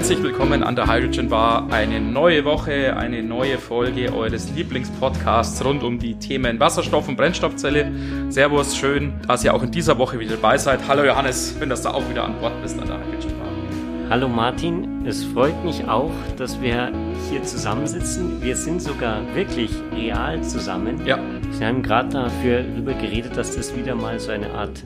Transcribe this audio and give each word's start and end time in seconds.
herzlich 0.00 0.22
willkommen 0.22 0.62
an 0.62 0.76
der 0.76 0.90
Hydrogen 0.90 1.28
Bar. 1.28 1.70
Eine 1.70 2.00
neue 2.00 2.46
Woche, 2.46 2.96
eine 2.96 3.22
neue 3.22 3.58
Folge 3.58 4.10
eures 4.14 4.50
Lieblingspodcasts 4.50 5.62
rund 5.62 5.82
um 5.82 5.98
die 5.98 6.18
Themen 6.18 6.58
Wasserstoff 6.58 7.06
und 7.06 7.16
Brennstoffzelle. 7.16 7.92
Servus, 8.30 8.78
schön, 8.78 9.20
dass 9.28 9.44
ihr 9.44 9.52
auch 9.52 9.62
in 9.62 9.70
dieser 9.70 9.98
Woche 9.98 10.18
wieder 10.18 10.36
dabei 10.36 10.56
seid. 10.56 10.88
Hallo 10.88 11.04
Johannes, 11.04 11.54
schön, 11.58 11.68
dass 11.68 11.82
du 11.82 11.90
auch 11.90 12.08
wieder 12.08 12.24
an 12.24 12.40
Bord 12.40 12.54
bist 12.62 12.80
an 12.80 12.86
der 12.86 12.96
Hydrogen 12.96 13.38
Bar. 13.38 14.08
Hallo 14.08 14.26
Martin, 14.26 15.04
es 15.04 15.22
freut 15.22 15.62
mich 15.66 15.86
auch, 15.86 16.14
dass 16.38 16.58
wir 16.62 16.90
hier 17.28 17.42
zusammensitzen. 17.42 18.40
Wir 18.42 18.56
sind 18.56 18.80
sogar 18.80 19.22
wirklich 19.34 19.70
real 19.94 20.42
zusammen. 20.42 21.04
Ja. 21.04 21.18
Wir 21.58 21.66
haben 21.66 21.82
gerade 21.82 22.08
dafür 22.08 22.62
darüber 22.62 22.94
geredet, 22.94 23.36
dass 23.36 23.54
das 23.54 23.76
wieder 23.76 23.94
mal 23.96 24.18
so 24.18 24.30
eine 24.30 24.50
Art 24.52 24.82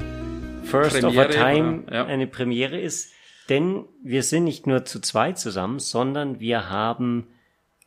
First 0.65 1.01
Premiere, 1.01 1.29
of 1.29 1.37
a 1.37 1.53
Time? 1.53 1.85
Ja. 1.89 2.07
eine 2.07 2.27
Premiere 2.27 2.81
ist. 2.81 3.14
Denn 3.49 3.85
wir 4.03 4.23
sind 4.23 4.45
nicht 4.45 4.67
nur 4.67 4.85
zu 4.85 5.01
zweit 5.01 5.39
zusammen, 5.39 5.79
sondern 5.79 6.41
wir 6.41 6.71
haben 6.71 7.27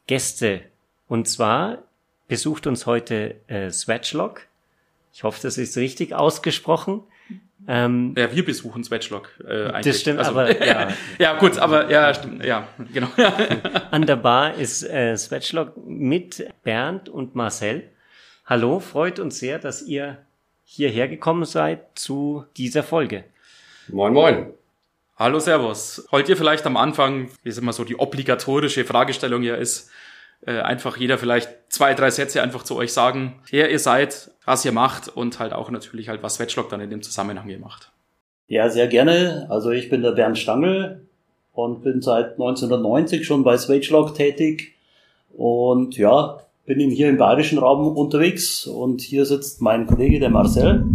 Gäste. 0.06 0.62
Und 1.08 1.28
zwar 1.28 1.80
besucht 2.28 2.68
uns 2.68 2.86
heute 2.86 3.36
äh, 3.48 3.72
Swatchlock. 3.72 4.42
Ich 5.14 5.24
hoffe, 5.24 5.40
das 5.42 5.58
ist 5.58 5.78
richtig 5.78 6.14
ausgesprochen. 6.14 7.02
Ähm, 7.68 8.14
Ja, 8.16 8.34
wir 8.34 8.46
besuchen 8.46 8.84
Swatchlock 8.84 9.32
äh, 9.44 9.66
eigentlich. 9.66 9.86
das 9.94 10.02
stimmt, 10.02 10.20
aber 10.20 10.64
ja, 10.66 10.90
ja, 11.18 11.40
gut, 11.40 11.58
aber 11.58 11.90
ja, 11.90 12.14
stimmt, 12.14 12.46
ja, 12.46 12.68
genau. 12.94 13.08
An 13.92 14.06
der 14.06 14.16
Bar 14.16 14.54
ist 14.54 14.84
äh, 14.84 15.18
Swatchlock 15.18 15.76
mit 15.88 16.48
Bernd 16.64 17.10
und 17.10 17.36
Marcel. 17.36 17.90
Hallo, 18.46 18.80
freut 18.80 19.20
uns 19.20 19.40
sehr, 19.40 19.58
dass 19.60 19.82
ihr 19.82 20.20
hierher 20.66 21.08
gekommen 21.08 21.46
seid 21.46 21.80
zu 21.96 22.46
dieser 22.58 22.84
Folge. 22.84 23.24
Moin, 23.88 24.14
moin. 24.14 24.54
Hallo, 25.20 25.40
Servus. 25.40 26.08
Wollt 26.12 26.30
ihr 26.30 26.38
vielleicht 26.38 26.68
am 26.68 26.78
Anfang, 26.78 27.30
wie 27.42 27.50
es 27.50 27.58
immer 27.58 27.74
so 27.74 27.84
die 27.84 27.98
obligatorische 27.98 28.86
Fragestellung 28.86 29.42
hier 29.42 29.58
ist, 29.58 29.90
äh, 30.46 30.60
einfach 30.60 30.96
jeder 30.96 31.18
vielleicht 31.18 31.50
zwei, 31.70 31.96
drei 31.96 32.12
Sätze 32.12 32.44
einfach 32.44 32.62
zu 32.62 32.76
euch 32.76 32.94
sagen, 32.94 33.40
wer 33.50 33.72
ihr 33.72 33.80
seid, 33.80 34.30
was 34.46 34.64
ihr 34.64 34.72
macht 34.72 35.08
und 35.08 35.40
halt 35.40 35.54
auch 35.54 35.72
natürlich 35.72 36.08
halt, 36.08 36.22
was 36.22 36.36
Swatchlock 36.36 36.70
dann 36.70 36.82
in 36.82 36.92
dem 36.92 37.02
Zusammenhang 37.02 37.48
hier 37.48 37.58
macht. 37.58 37.92
Ja, 38.48 38.70
sehr 38.70 38.86
gerne. 38.86 39.48
Also 39.50 39.72
ich 39.72 39.90
bin 39.90 40.04
der 40.04 40.12
Bernd 40.12 40.38
Stangl 40.38 41.02
und 41.52 41.82
bin 41.82 42.04
seit 42.04 42.34
1990 42.34 43.26
schon 43.26 43.44
bei 43.44 43.58
Swagelog 43.58 44.14
tätig 44.14 44.76
und 45.36 45.98
ja, 45.98 46.42
bin 46.68 46.80
eben 46.80 46.92
hier 46.92 47.10
im 47.10 47.18
bayerischen 47.18 47.58
Raum 47.58 47.98
unterwegs 47.98 48.68
und 48.68 49.02
hier 49.02 49.26
sitzt 49.26 49.64
mein 49.64 49.88
Kollege, 49.88 50.20
der 50.20 50.30
Marcel. 50.30 50.86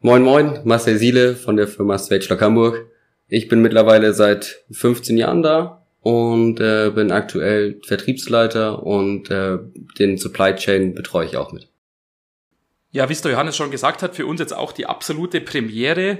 Moin, 0.00 0.22
moin. 0.22 0.60
Marcel 0.64 0.96
Siele 0.96 1.34
von 1.36 1.56
der 1.58 1.68
Firma 1.68 1.98
Swagelock 1.98 2.40
Hamburg. 2.40 2.86
Ich 3.28 3.48
bin 3.48 3.60
mittlerweile 3.60 4.12
seit 4.14 4.64
15 4.70 5.16
Jahren 5.16 5.42
da 5.42 5.84
und 6.00 6.60
äh, 6.60 6.90
bin 6.94 7.10
aktuell 7.10 7.80
Vertriebsleiter 7.84 8.82
und 8.84 9.30
äh, 9.30 9.58
den 9.98 10.16
Supply 10.18 10.54
Chain 10.54 10.94
betreue 10.94 11.26
ich 11.26 11.36
auch 11.36 11.52
mit. 11.52 11.68
Ja, 12.92 13.08
wie 13.08 13.12
es 13.12 13.22
der 13.22 13.32
Johannes 13.32 13.56
schon 13.56 13.70
gesagt 13.70 14.02
hat, 14.02 14.14
für 14.14 14.26
uns 14.26 14.40
jetzt 14.40 14.54
auch 14.54 14.72
die 14.72 14.86
absolute 14.86 15.40
Premiere. 15.40 16.18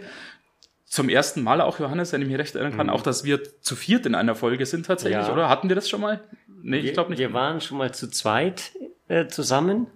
Zum 0.85 1.09
ersten 1.09 1.43
Mal 1.43 1.61
auch, 1.61 1.79
Johannes, 1.81 2.13
wenn 2.13 2.23
ich 2.23 2.29
mich 2.29 2.39
recht 2.39 2.55
erinnern 2.55 2.77
kann, 2.77 2.87
Mhm. 2.89 2.93
auch, 2.93 3.03
dass 3.03 3.25
wir 3.25 3.41
zu 3.61 3.77
viert 3.77 4.07
in 4.07 4.15
einer 4.15 4.35
Folge 4.35 4.67
sind 4.67 4.87
tatsächlich, 4.87 5.27
Ja. 5.27 5.33
oder? 5.33 5.49
Hatten 5.49 5.69
wir 5.69 5.77
das 5.77 5.89
schon 5.89 6.01
mal? 6.01 6.21
Nee, 6.63 6.79
ich 6.79 6.85
wir, 6.87 6.93
glaube 6.93 7.11
nicht. 7.11 7.19
Wir 7.21 7.33
waren 7.33 7.61
schon 7.61 7.79
mal 7.79 7.93
zu 7.95 8.11
zweit 8.11 8.73
äh, 9.09 9.27
zusammen. 9.29 9.87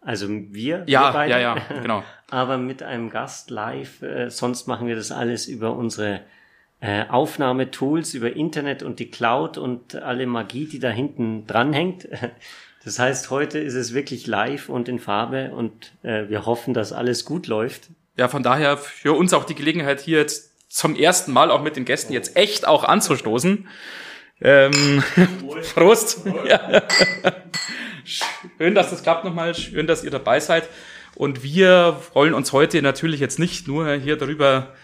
Also 0.00 0.28
wir, 0.28 0.52
wir 0.52 0.84
ja, 0.86 1.10
beide. 1.10 1.32
ja, 1.32 1.38
ja, 1.40 1.56
genau. 1.80 2.02
Aber 2.30 2.58
mit 2.58 2.82
einem 2.82 3.10
Gast 3.10 3.50
live. 3.50 4.02
Äh, 4.02 4.30
sonst 4.30 4.66
machen 4.68 4.86
wir 4.86 4.96
das 4.96 5.10
alles 5.12 5.46
über 5.48 5.74
unsere 5.76 6.20
äh, 6.80 7.06
Aufnahmetools, 7.08 8.14
über 8.14 8.34
Internet 8.34 8.82
und 8.82 8.98
die 8.98 9.10
Cloud 9.10 9.58
und 9.58 9.96
alle 9.96 10.26
Magie, 10.26 10.66
die 10.66 10.78
da 10.78 10.90
hinten 10.90 11.46
dranhängt. 11.46 12.08
Das 12.84 12.98
heißt, 12.98 13.30
heute 13.30 13.58
ist 13.58 13.72
es 13.72 13.94
wirklich 13.94 14.26
live 14.26 14.68
und 14.68 14.90
in 14.90 14.98
Farbe 14.98 15.52
und 15.52 15.94
äh, 16.02 16.28
wir 16.28 16.44
hoffen, 16.44 16.74
dass 16.74 16.92
alles 16.92 17.24
gut 17.24 17.46
läuft. 17.46 17.88
Ja, 18.18 18.28
von 18.28 18.42
daher 18.42 18.76
für 18.76 19.14
uns 19.14 19.32
auch 19.32 19.44
die 19.44 19.54
Gelegenheit, 19.54 20.02
hier 20.02 20.18
jetzt 20.18 20.52
zum 20.68 20.94
ersten 20.94 21.32
Mal 21.32 21.50
auch 21.50 21.62
mit 21.62 21.76
den 21.76 21.86
Gästen 21.86 22.12
jetzt 22.12 22.36
echt 22.36 22.68
auch 22.68 22.84
anzustoßen. 22.84 23.66
Ähm, 24.42 25.02
Prost. 25.74 26.26
Ja. 26.46 26.82
Schön, 28.04 28.74
dass 28.74 28.90
das 28.90 29.02
klappt 29.02 29.24
nochmal. 29.24 29.54
Schön, 29.54 29.86
dass 29.86 30.04
ihr 30.04 30.10
dabei 30.10 30.40
seid. 30.40 30.68
Und 31.14 31.42
wir 31.42 32.00
wollen 32.12 32.34
uns 32.34 32.52
heute 32.52 32.82
natürlich 32.82 33.20
jetzt 33.20 33.38
nicht 33.38 33.66
nur 33.66 33.94
hier 33.94 34.16
darüber 34.16 34.74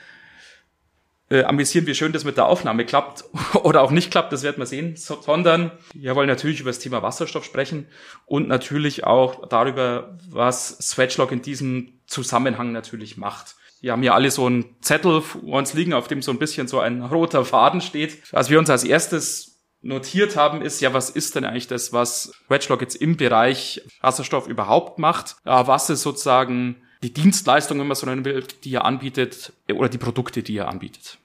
äh, 1.30 1.44
amüsieren, 1.44 1.86
wie 1.86 1.94
schön 1.94 2.12
das 2.12 2.24
mit 2.24 2.36
der 2.36 2.46
Aufnahme 2.46 2.84
klappt 2.84 3.24
oder 3.62 3.82
auch 3.82 3.90
nicht 3.90 4.10
klappt, 4.10 4.32
das 4.32 4.42
werden 4.42 4.58
wir 4.58 4.66
sehen, 4.66 4.96
so, 4.96 5.20
sondern 5.20 5.70
wir 5.94 6.14
wollen 6.16 6.28
natürlich 6.28 6.60
über 6.60 6.70
das 6.70 6.80
Thema 6.80 7.02
Wasserstoff 7.02 7.44
sprechen 7.44 7.86
und 8.26 8.48
natürlich 8.48 9.04
auch 9.04 9.48
darüber, 9.48 10.18
was 10.28 10.78
Swatchlock 10.78 11.32
in 11.32 11.42
diesem 11.42 12.00
Zusammenhang 12.06 12.72
natürlich 12.72 13.16
macht. 13.16 13.54
Wir 13.80 13.92
haben 13.92 14.02
ja 14.02 14.12
alle 14.12 14.30
so 14.30 14.44
einen 14.44 14.76
Zettel 14.82 15.22
vor 15.22 15.42
uns 15.42 15.72
liegen, 15.72 15.94
auf 15.94 16.08
dem 16.08 16.20
so 16.20 16.32
ein 16.32 16.38
bisschen 16.38 16.68
so 16.68 16.80
ein 16.80 17.02
roter 17.02 17.44
Faden 17.44 17.80
steht. 17.80 18.18
Was 18.32 18.50
wir 18.50 18.58
uns 18.58 18.68
als 18.68 18.84
erstes 18.84 19.50
notiert 19.80 20.36
haben, 20.36 20.60
ist 20.60 20.80
ja, 20.80 20.92
was 20.92 21.08
ist 21.08 21.36
denn 21.36 21.44
eigentlich 21.44 21.68
das, 21.68 21.92
was 21.92 22.32
Swatchlock 22.46 22.82
jetzt 22.82 22.96
im 22.96 23.16
Bereich 23.16 23.82
Wasserstoff 24.02 24.48
überhaupt 24.48 24.98
macht? 24.98 25.36
Was 25.44 25.88
ist 25.88 26.02
sozusagen 26.02 26.76
die 27.02 27.14
Dienstleistung, 27.14 27.78
wenn 27.78 27.86
man 27.86 27.94
so 27.94 28.06
nennen 28.06 28.26
will, 28.26 28.44
die 28.64 28.70
ihr 28.70 28.84
anbietet 28.84 29.54
oder 29.72 29.88
die 29.88 29.96
Produkte, 29.96 30.42
die 30.42 30.54
ihr 30.54 30.68
anbietet? 30.68 31.19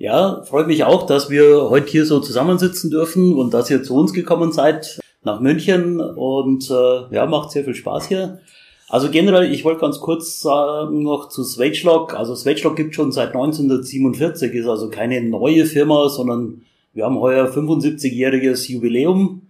Ja, 0.00 0.42
freut 0.44 0.66
mich 0.66 0.84
auch, 0.84 1.04
dass 1.04 1.28
wir 1.28 1.68
heute 1.68 1.90
hier 1.90 2.06
so 2.06 2.20
zusammensitzen 2.20 2.90
dürfen 2.90 3.34
und 3.34 3.52
dass 3.52 3.68
ihr 3.68 3.82
zu 3.82 3.94
uns 3.94 4.14
gekommen 4.14 4.50
seid 4.50 4.98
nach 5.24 5.40
München 5.40 6.00
und 6.00 6.70
äh, 6.70 7.14
ja, 7.14 7.26
macht 7.26 7.50
sehr 7.50 7.64
viel 7.64 7.74
Spaß 7.74 8.08
hier. 8.08 8.40
Also 8.88 9.10
generell, 9.10 9.52
ich 9.52 9.62
wollte 9.62 9.82
ganz 9.82 10.00
kurz 10.00 10.40
sagen 10.40 11.02
noch 11.02 11.28
zu 11.28 11.44
Swagelog. 11.44 12.14
Also 12.14 12.34
Swagelog 12.34 12.76
gibt 12.76 12.94
schon 12.94 13.12
seit 13.12 13.34
1947, 13.34 14.54
ist 14.54 14.66
also 14.66 14.88
keine 14.88 15.20
neue 15.20 15.66
Firma, 15.66 16.08
sondern 16.08 16.62
wir 16.94 17.04
haben 17.04 17.20
heuer 17.20 17.52
75-jähriges 17.52 18.72
Jubiläum 18.72 19.42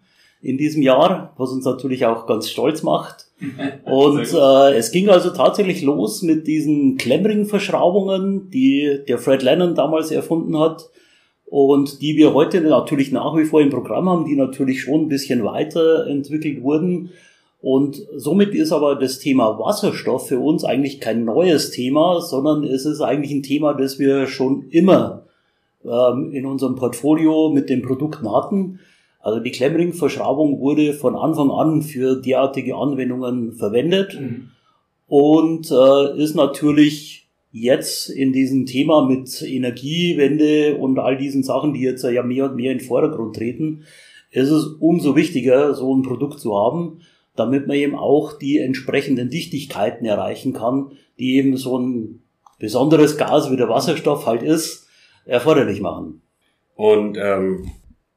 in 0.42 0.58
diesem 0.58 0.82
Jahr, 0.82 1.32
was 1.36 1.50
uns 1.50 1.64
natürlich 1.64 2.06
auch 2.06 2.26
ganz 2.26 2.50
stolz 2.50 2.82
macht. 2.82 3.28
Und 3.84 4.32
äh, 4.32 4.76
es 4.76 4.92
ging 4.92 5.08
also 5.08 5.30
tatsächlich 5.30 5.82
los 5.82 6.22
mit 6.22 6.46
diesen 6.46 6.96
Klemmring-Verschraubungen, 6.96 8.50
die 8.50 9.00
der 9.08 9.18
Fred 9.18 9.42
Lennon 9.42 9.74
damals 9.74 10.10
erfunden 10.10 10.58
hat 10.58 10.90
und 11.46 12.00
die 12.00 12.16
wir 12.16 12.32
heute 12.32 12.60
natürlich 12.60 13.10
nach 13.10 13.36
wie 13.36 13.44
vor 13.44 13.60
im 13.60 13.70
Programm 13.70 14.08
haben, 14.08 14.24
die 14.24 14.36
natürlich 14.36 14.82
schon 14.82 15.02
ein 15.02 15.08
bisschen 15.08 15.42
weiterentwickelt 15.44 16.62
wurden. 16.62 17.10
Und 17.62 18.06
somit 18.16 18.54
ist 18.54 18.72
aber 18.72 18.94
das 18.94 19.18
Thema 19.18 19.58
Wasserstoff 19.58 20.28
für 20.28 20.38
uns 20.38 20.64
eigentlich 20.64 21.00
kein 21.00 21.24
neues 21.24 21.70
Thema, 21.70 22.20
sondern 22.20 22.64
es 22.64 22.86
ist 22.86 23.00
eigentlich 23.00 23.32
ein 23.32 23.42
Thema, 23.42 23.74
das 23.74 23.98
wir 23.98 24.26
schon 24.26 24.68
immer 24.70 25.24
ähm, 25.84 26.30
in 26.32 26.46
unserem 26.46 26.76
Portfolio 26.76 27.50
mit 27.50 27.68
den 27.68 27.82
Produkten 27.82 28.30
hatten. 28.30 28.80
Also 29.20 29.40
die 29.40 29.50
Klemmring-Verschraubung 29.50 30.60
wurde 30.60 30.94
von 30.94 31.14
Anfang 31.14 31.50
an 31.50 31.82
für 31.82 32.16
derartige 32.16 32.74
Anwendungen 32.76 33.52
verwendet 33.52 34.18
und 35.06 35.70
äh, 35.70 36.22
ist 36.22 36.34
natürlich 36.34 37.28
jetzt 37.52 38.08
in 38.08 38.32
diesem 38.32 38.64
Thema 38.64 39.06
mit 39.06 39.42
Energiewende 39.42 40.76
und 40.76 40.98
all 40.98 41.18
diesen 41.18 41.42
Sachen, 41.42 41.74
die 41.74 41.80
jetzt 41.80 42.02
ja 42.04 42.22
mehr 42.22 42.46
und 42.46 42.56
mehr 42.56 42.72
in 42.72 42.78
den 42.78 42.86
Vordergrund 42.86 43.36
treten, 43.36 43.84
ist 44.30 44.50
es 44.50 44.64
umso 44.78 45.16
wichtiger, 45.16 45.74
so 45.74 45.94
ein 45.94 46.02
Produkt 46.02 46.38
zu 46.38 46.56
haben, 46.56 47.00
damit 47.36 47.66
man 47.66 47.76
eben 47.76 47.96
auch 47.96 48.38
die 48.38 48.58
entsprechenden 48.58 49.28
Dichtigkeiten 49.28 50.04
erreichen 50.04 50.52
kann, 50.52 50.92
die 51.18 51.34
eben 51.36 51.56
so 51.56 51.78
ein 51.78 52.22
besonderes 52.58 53.16
Gas 53.16 53.50
wie 53.50 53.56
der 53.56 53.68
Wasserstoff 53.68 54.26
halt 54.26 54.42
ist, 54.42 54.86
erforderlich 55.24 55.80
machen. 55.80 56.22
Und 56.76 57.16
ähm, 57.20 57.70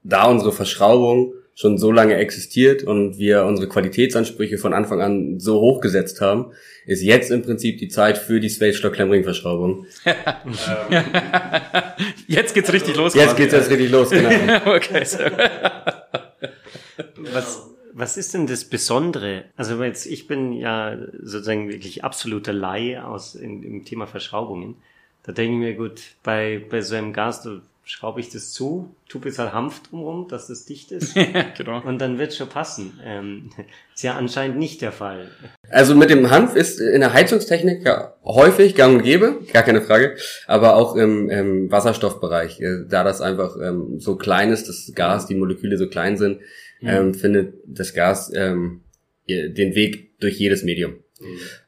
da 0.04 0.26
unsere 0.26 0.52
Verschraubung 0.52 1.34
schon 1.56 1.78
so 1.78 1.92
lange 1.92 2.16
existiert 2.16 2.84
und 2.84 3.20
wir 3.20 3.46
unsere 3.46 3.70
Qualitätsansprüche 3.70 4.58
von 4.58 4.74
Anfang 4.74 5.02
an 5.02 5.40
so 5.40 5.60
hoch 5.60 5.82
gesetzt 5.82 6.20
haben, 6.20 6.52
ist 6.86 7.04
jetzt 7.04 7.30
im 7.30 7.44
Prinzip 7.44 7.78
die 7.78 7.90
Zeit 7.90 8.18
für 8.18 8.40
die 8.40 8.50
Spacestock 8.50 8.94
Klemmring 8.94 9.24
Verschraubung. 9.24 9.86
Jetzt 12.28 12.56
geht's 12.56 12.74
richtig 12.74 12.96
los. 12.96 13.14
Jetzt 13.14 13.38
geht's 13.38 13.54
erst 13.54 13.70
richtig 13.70 13.92
los, 13.92 14.10
genau. 14.10 14.30
okay, 14.76 15.04
sehr 15.06 15.30
gut. 15.30 15.40
Was, 17.32 17.70
was 17.94 18.18
ist 18.18 18.34
denn 18.34 18.48
das 18.48 18.66
Besondere? 18.66 19.46
Also 19.56 19.82
jetzt, 19.84 20.08
ich 20.08 20.28
bin 20.28 20.54
ja 20.54 20.98
sozusagen 21.22 21.70
wirklich 21.70 22.04
absoluter 22.04 22.52
Laie 22.54 23.06
aus 23.06 23.36
in, 23.36 23.64
im 23.64 23.86
Thema 23.86 24.08
Verschraubungen. 24.08 24.76
Da 25.24 25.32
denke 25.32 25.54
ich 25.54 25.60
mir, 25.60 25.74
gut, 25.76 26.02
bei, 26.24 26.62
bei 26.70 26.82
so 26.82 26.96
einem 26.96 27.14
Gas, 27.14 27.44
du 27.44 27.62
schraube 27.86 28.22
ich 28.22 28.30
das 28.30 28.52
zu, 28.54 28.96
tu 29.10 29.18
ein 29.18 29.22
bisschen 29.22 29.52
Hanf 29.52 29.84
drumherum, 29.84 30.28
dass 30.30 30.48
das 30.48 30.66
dicht 30.66 30.92
ist. 30.92 31.16
genau. 31.58 31.82
Und 31.82 32.00
dann 32.00 32.18
wird 32.18 32.34
schon 32.34 32.48
passen. 32.48 33.00
Ähm, 33.04 33.50
ist 33.94 34.04
ja 34.04 34.16
anscheinend 34.16 34.58
nicht 34.58 34.82
der 34.82 34.94
Fall. 34.94 35.30
Also 35.70 35.94
mit 35.94 36.10
dem 36.10 36.30
Hanf 36.30 36.56
ist 36.56 36.80
in 36.80 37.02
der 37.02 37.14
Heizungstechnik 37.14 37.86
ja 37.86 38.16
häufig 38.24 38.76
gang 38.76 38.98
und 38.98 39.04
gäbe, 39.04 39.40
gar 39.52 39.64
keine 39.64 39.82
Frage, 39.82 40.16
aber 40.48 40.76
auch 40.76 40.96
im, 40.96 41.30
im 41.30 41.72
Wasserstoffbereich, 41.72 42.62
äh, 42.62 42.86
da 42.88 43.04
das 43.04 43.20
einfach 43.20 43.58
ähm, 43.62 44.00
so 44.00 44.16
klein 44.16 44.52
ist, 44.52 44.70
das 44.70 44.92
Gas, 44.96 45.28
die 45.28 45.36
Moleküle 45.36 45.78
so 45.78 45.88
klein 45.88 46.16
sind, 46.18 46.40
ähm, 46.82 47.14
findet 47.14 47.56
das 47.66 47.94
Gas 47.94 48.32
ähm, 48.36 48.82
den 49.28 49.76
Weg 49.76 50.20
durch 50.20 50.38
jedes 50.38 50.64
Medium. 50.64 50.96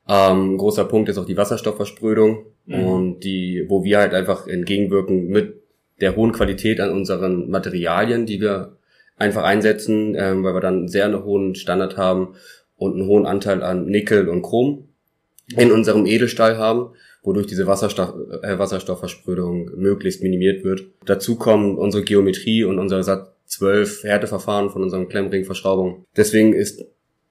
Ähm, 0.09 0.57
großer 0.57 0.83
Punkt 0.85 1.07
ist 1.07 1.17
auch 1.17 1.25
die 1.25 1.37
Wasserstoffversprödung 1.37 2.45
und 2.67 3.21
die, 3.21 3.65
wo 3.69 3.85
wir 3.85 3.99
halt 3.99 4.13
einfach 4.13 4.47
entgegenwirken 4.47 5.27
mit 5.27 5.64
der 6.01 6.15
hohen 6.15 6.31
Qualität 6.31 6.79
an 6.79 6.91
unseren 6.91 7.49
Materialien, 7.49 8.25
die 8.25 8.41
wir 8.41 8.77
einfach 9.17 9.43
einsetzen, 9.43 10.15
ähm, 10.17 10.43
weil 10.43 10.53
wir 10.53 10.61
dann 10.61 10.79
einen 10.79 10.87
sehr 10.87 11.23
hohen 11.23 11.55
Standard 11.55 11.97
haben 11.97 12.35
und 12.75 12.93
einen 12.93 13.07
hohen 13.07 13.25
Anteil 13.25 13.63
an 13.63 13.85
Nickel 13.85 14.27
und 14.27 14.41
Chrom 14.41 14.89
in 15.55 15.71
unserem 15.71 16.05
Edelstahl 16.05 16.57
haben, 16.57 16.89
wodurch 17.23 17.47
diese 17.47 17.67
Wasserstoff, 17.67 18.13
äh, 18.41 18.57
Wasserstoffversprödung 18.57 19.71
möglichst 19.75 20.21
minimiert 20.21 20.63
wird. 20.63 20.85
Dazu 21.05 21.37
kommen 21.37 21.77
unsere 21.77 22.03
Geometrie 22.03 22.63
und 22.63 22.79
unser 22.79 23.03
Sat 23.03 23.31
12 23.45 24.03
Härteverfahren 24.03 24.69
von 24.69 24.83
unserem 24.83 25.07
Klemmringverschraubung. 25.07 26.05
Deswegen 26.17 26.53
ist, 26.53 26.83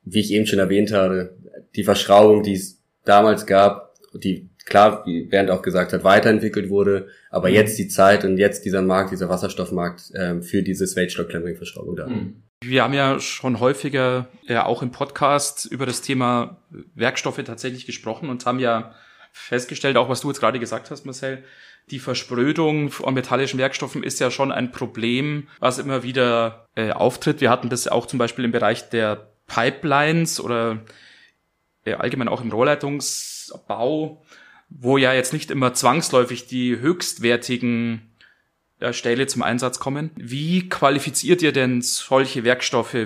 wie 0.04 0.20
ich 0.20 0.32
eben 0.32 0.46
schon 0.46 0.60
erwähnt 0.60 0.92
habe, 0.92 1.34
die 1.74 1.82
Verschraubung, 1.82 2.42
die 2.42 2.54
es 2.54 2.80
damals 3.04 3.46
gab, 3.46 3.94
die 4.14 4.48
klar, 4.64 5.04
wie 5.06 5.24
Bernd 5.24 5.50
auch 5.50 5.62
gesagt 5.62 5.92
hat, 5.92 6.04
weiterentwickelt 6.04 6.70
wurde, 6.70 7.08
aber 7.30 7.48
jetzt 7.48 7.78
die 7.78 7.88
Zeit 7.88 8.24
und 8.24 8.38
jetzt 8.38 8.64
dieser 8.64 8.82
Markt, 8.82 9.12
dieser 9.12 9.28
Wasserstoffmarkt 9.28 10.12
ähm, 10.14 10.42
für 10.42 10.62
diese 10.62 10.86
Swage-Klemmringverschraubung 10.86 11.96
da. 11.96 12.08
Wir 12.62 12.82
haben 12.82 12.94
ja 12.94 13.20
schon 13.20 13.60
häufiger 13.60 14.28
äh, 14.46 14.56
auch 14.56 14.82
im 14.82 14.90
Podcast 14.90 15.66
über 15.66 15.84
das 15.84 16.00
Thema 16.00 16.62
Werkstoffe 16.94 17.42
tatsächlich 17.44 17.84
gesprochen 17.84 18.30
und 18.30 18.46
haben 18.46 18.58
ja 18.58 18.94
festgestellt, 19.32 19.96
auch 19.96 20.08
was 20.08 20.20
du 20.20 20.28
jetzt 20.28 20.40
gerade 20.40 20.58
gesagt 20.58 20.90
hast, 20.90 21.04
Marcel, 21.04 21.44
die 21.90 21.98
Versprödung 21.98 22.90
von 22.90 23.12
metallischen 23.12 23.58
Werkstoffen 23.58 24.02
ist 24.02 24.18
ja 24.18 24.30
schon 24.30 24.50
ein 24.50 24.70
Problem, 24.70 25.48
was 25.58 25.78
immer 25.78 26.02
wieder 26.02 26.68
äh, 26.76 26.92
auftritt. 26.92 27.42
Wir 27.42 27.50
hatten 27.50 27.68
das 27.68 27.88
auch 27.88 28.06
zum 28.06 28.18
Beispiel 28.18 28.44
im 28.44 28.52
Bereich 28.52 28.88
der 28.88 29.28
Pipelines 29.46 30.40
oder 30.40 30.80
äh, 31.84 31.94
allgemein 31.94 32.28
auch 32.28 32.40
im 32.40 32.50
Rohrleitungsbau, 32.50 34.24
wo 34.68 34.96
ja 34.96 35.12
jetzt 35.12 35.32
nicht 35.32 35.50
immer 35.50 35.74
zwangsläufig 35.74 36.46
die 36.46 36.78
höchstwertigen 36.78 38.14
äh, 38.80 38.92
Stähle 38.92 39.26
zum 39.26 39.42
Einsatz 39.42 39.78
kommen. 39.78 40.10
Wie 40.16 40.68
qualifiziert 40.68 41.42
ihr 41.42 41.52
denn 41.52 41.80
solche 41.82 42.44
Werkstoffe 42.44 42.96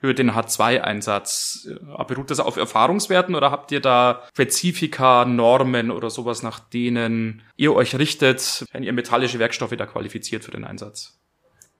für 0.00 0.14
den 0.14 0.32
H2-Einsatz? 0.32 1.68
Äh, 1.70 2.04
Beruht 2.04 2.30
das 2.30 2.40
auf 2.40 2.56
Erfahrungswerten 2.56 3.34
oder 3.34 3.50
habt 3.50 3.70
ihr 3.72 3.80
da 3.80 4.22
Spezifika, 4.32 5.24
Normen 5.24 5.90
oder 5.90 6.10
sowas, 6.10 6.42
nach 6.42 6.60
denen 6.60 7.42
ihr 7.56 7.74
euch 7.74 7.98
richtet, 7.98 8.64
wenn 8.72 8.82
ihr 8.82 8.92
metallische 8.92 9.38
Werkstoffe 9.38 9.76
da 9.76 9.86
qualifiziert 9.86 10.44
für 10.44 10.52
den 10.52 10.64
Einsatz? 10.64 11.20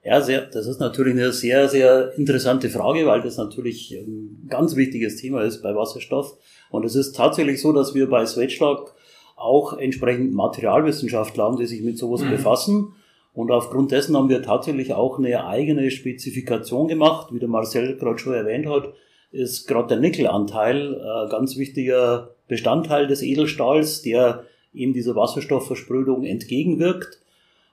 Ja, 0.03 0.23
sehr, 0.23 0.47
das 0.47 0.67
ist 0.67 0.81
natürlich 0.81 1.13
eine 1.13 1.31
sehr, 1.33 1.69
sehr 1.69 2.15
interessante 2.17 2.71
Frage, 2.71 3.05
weil 3.07 3.21
das 3.21 3.37
natürlich 3.37 3.93
ein 3.93 4.47
ganz 4.49 4.75
wichtiges 4.75 5.17
Thema 5.17 5.43
ist 5.43 5.63
bei 5.63 5.75
Wasserstoff. 5.75 6.39
Und 6.71 6.87
es 6.87 6.95
ist 6.95 7.13
tatsächlich 7.13 7.61
so, 7.61 7.73
dass 7.73 7.95
wir 7.95 8.09
bei 8.09 8.25
Sweatschlag 8.25 8.95
auch 9.41 9.77
entsprechend 9.77 10.33
Materialwissenschaftler 10.33 11.45
haben, 11.45 11.57
die 11.57 11.67
sich 11.67 11.83
mit 11.83 11.99
sowas 11.99 12.23
befassen. 12.23 12.93
Und 13.33 13.51
aufgrund 13.51 13.93
dessen 13.93 14.17
haben 14.17 14.29
wir 14.29 14.43
tatsächlich 14.43 14.93
auch 14.93 15.19
eine 15.19 15.47
eigene 15.47 15.91
Spezifikation 15.91 16.89
gemacht. 16.89 17.33
Wie 17.33 17.39
der 17.39 17.49
Marcel 17.49 17.97
gerade 17.97 18.19
schon 18.19 18.35
erwähnt 18.35 18.67
hat, 18.67 18.93
ist 19.31 19.67
gerade 19.69 19.89
der 19.89 19.99
Nickelanteil 19.99 21.01
ein 21.01 21.31
ganz 21.31 21.57
wichtiger 21.57 22.35
Bestandteil 22.49 23.07
des 23.07 23.23
Edelstahls, 23.23 24.03
der 24.03 24.45
eben 24.75 24.93
dieser 24.93 25.17
Wasserstoffversprödung 25.17 26.25
entgegenwirkt. 26.25 27.21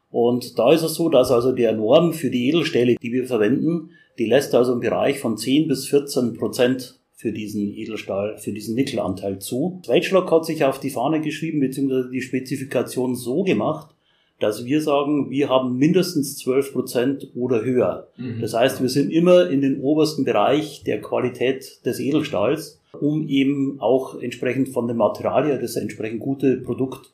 Und 0.09 0.57
da 0.57 0.71
ist 0.71 0.83
es 0.83 0.93
so, 0.95 1.09
dass 1.09 1.31
also 1.31 1.51
der 1.51 1.73
Norm 1.73 2.13
für 2.13 2.29
die 2.29 2.47
Edelstähle, 2.47 2.95
die 2.95 3.11
wir 3.11 3.25
verwenden, 3.25 3.89
die 4.17 4.25
lässt 4.25 4.55
also 4.55 4.73
im 4.73 4.79
Bereich 4.79 5.19
von 5.19 5.37
10 5.37 5.67
bis 5.67 5.87
14 5.87 6.33
Prozent 6.35 6.99
für 7.17 7.31
diesen 7.31 7.73
Edelstahl, 7.73 8.37
für 8.37 8.51
diesen 8.51 8.75
Nickelanteil 8.75 9.39
zu. 9.39 9.81
Zweitschlag 9.83 10.29
hat 10.29 10.45
sich 10.45 10.63
auf 10.63 10.79
die 10.79 10.91
Fahne 10.91 11.19
geschrieben, 11.19 11.59
beziehungsweise 11.59 12.11
die 12.11 12.21
Spezifikation 12.21 13.15
so 13.15 13.43
gemacht, 13.43 13.95
dass 14.39 14.65
wir 14.65 14.83
sagen, 14.83 15.31
wir 15.31 15.49
haben 15.49 15.77
mindestens 15.77 16.37
12 16.37 16.73
Prozent 16.73 17.27
oder 17.33 17.63
höher. 17.63 18.09
Das 18.39 18.53
heißt, 18.53 18.83
wir 18.83 18.89
sind 18.89 19.11
immer 19.11 19.49
in 19.49 19.61
den 19.61 19.81
obersten 19.81 20.25
Bereich 20.25 20.83
der 20.83 21.01
Qualität 21.01 21.83
des 21.87 21.99
Edelstahls, 21.99 22.79
um 22.93 23.27
eben 23.27 23.81
auch 23.81 24.21
entsprechend 24.21 24.69
von 24.69 24.87
dem 24.87 24.97
Material 24.97 25.59
das 25.59 25.75
entsprechend 25.75 26.19
gute 26.19 26.57
Produkt 26.57 27.09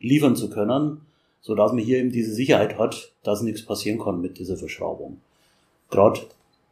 liefern 0.00 0.36
zu 0.36 0.48
können, 0.48 1.02
so 1.42 1.54
dass 1.54 1.72
man 1.72 1.84
hier 1.84 1.98
eben 1.98 2.12
diese 2.12 2.32
Sicherheit 2.32 2.78
hat, 2.78 3.12
dass 3.22 3.42
nichts 3.42 3.62
passieren 3.62 3.98
kann 3.98 4.22
mit 4.22 4.38
dieser 4.38 4.56
Verschraubung. 4.56 5.18
Gerade 5.90 6.20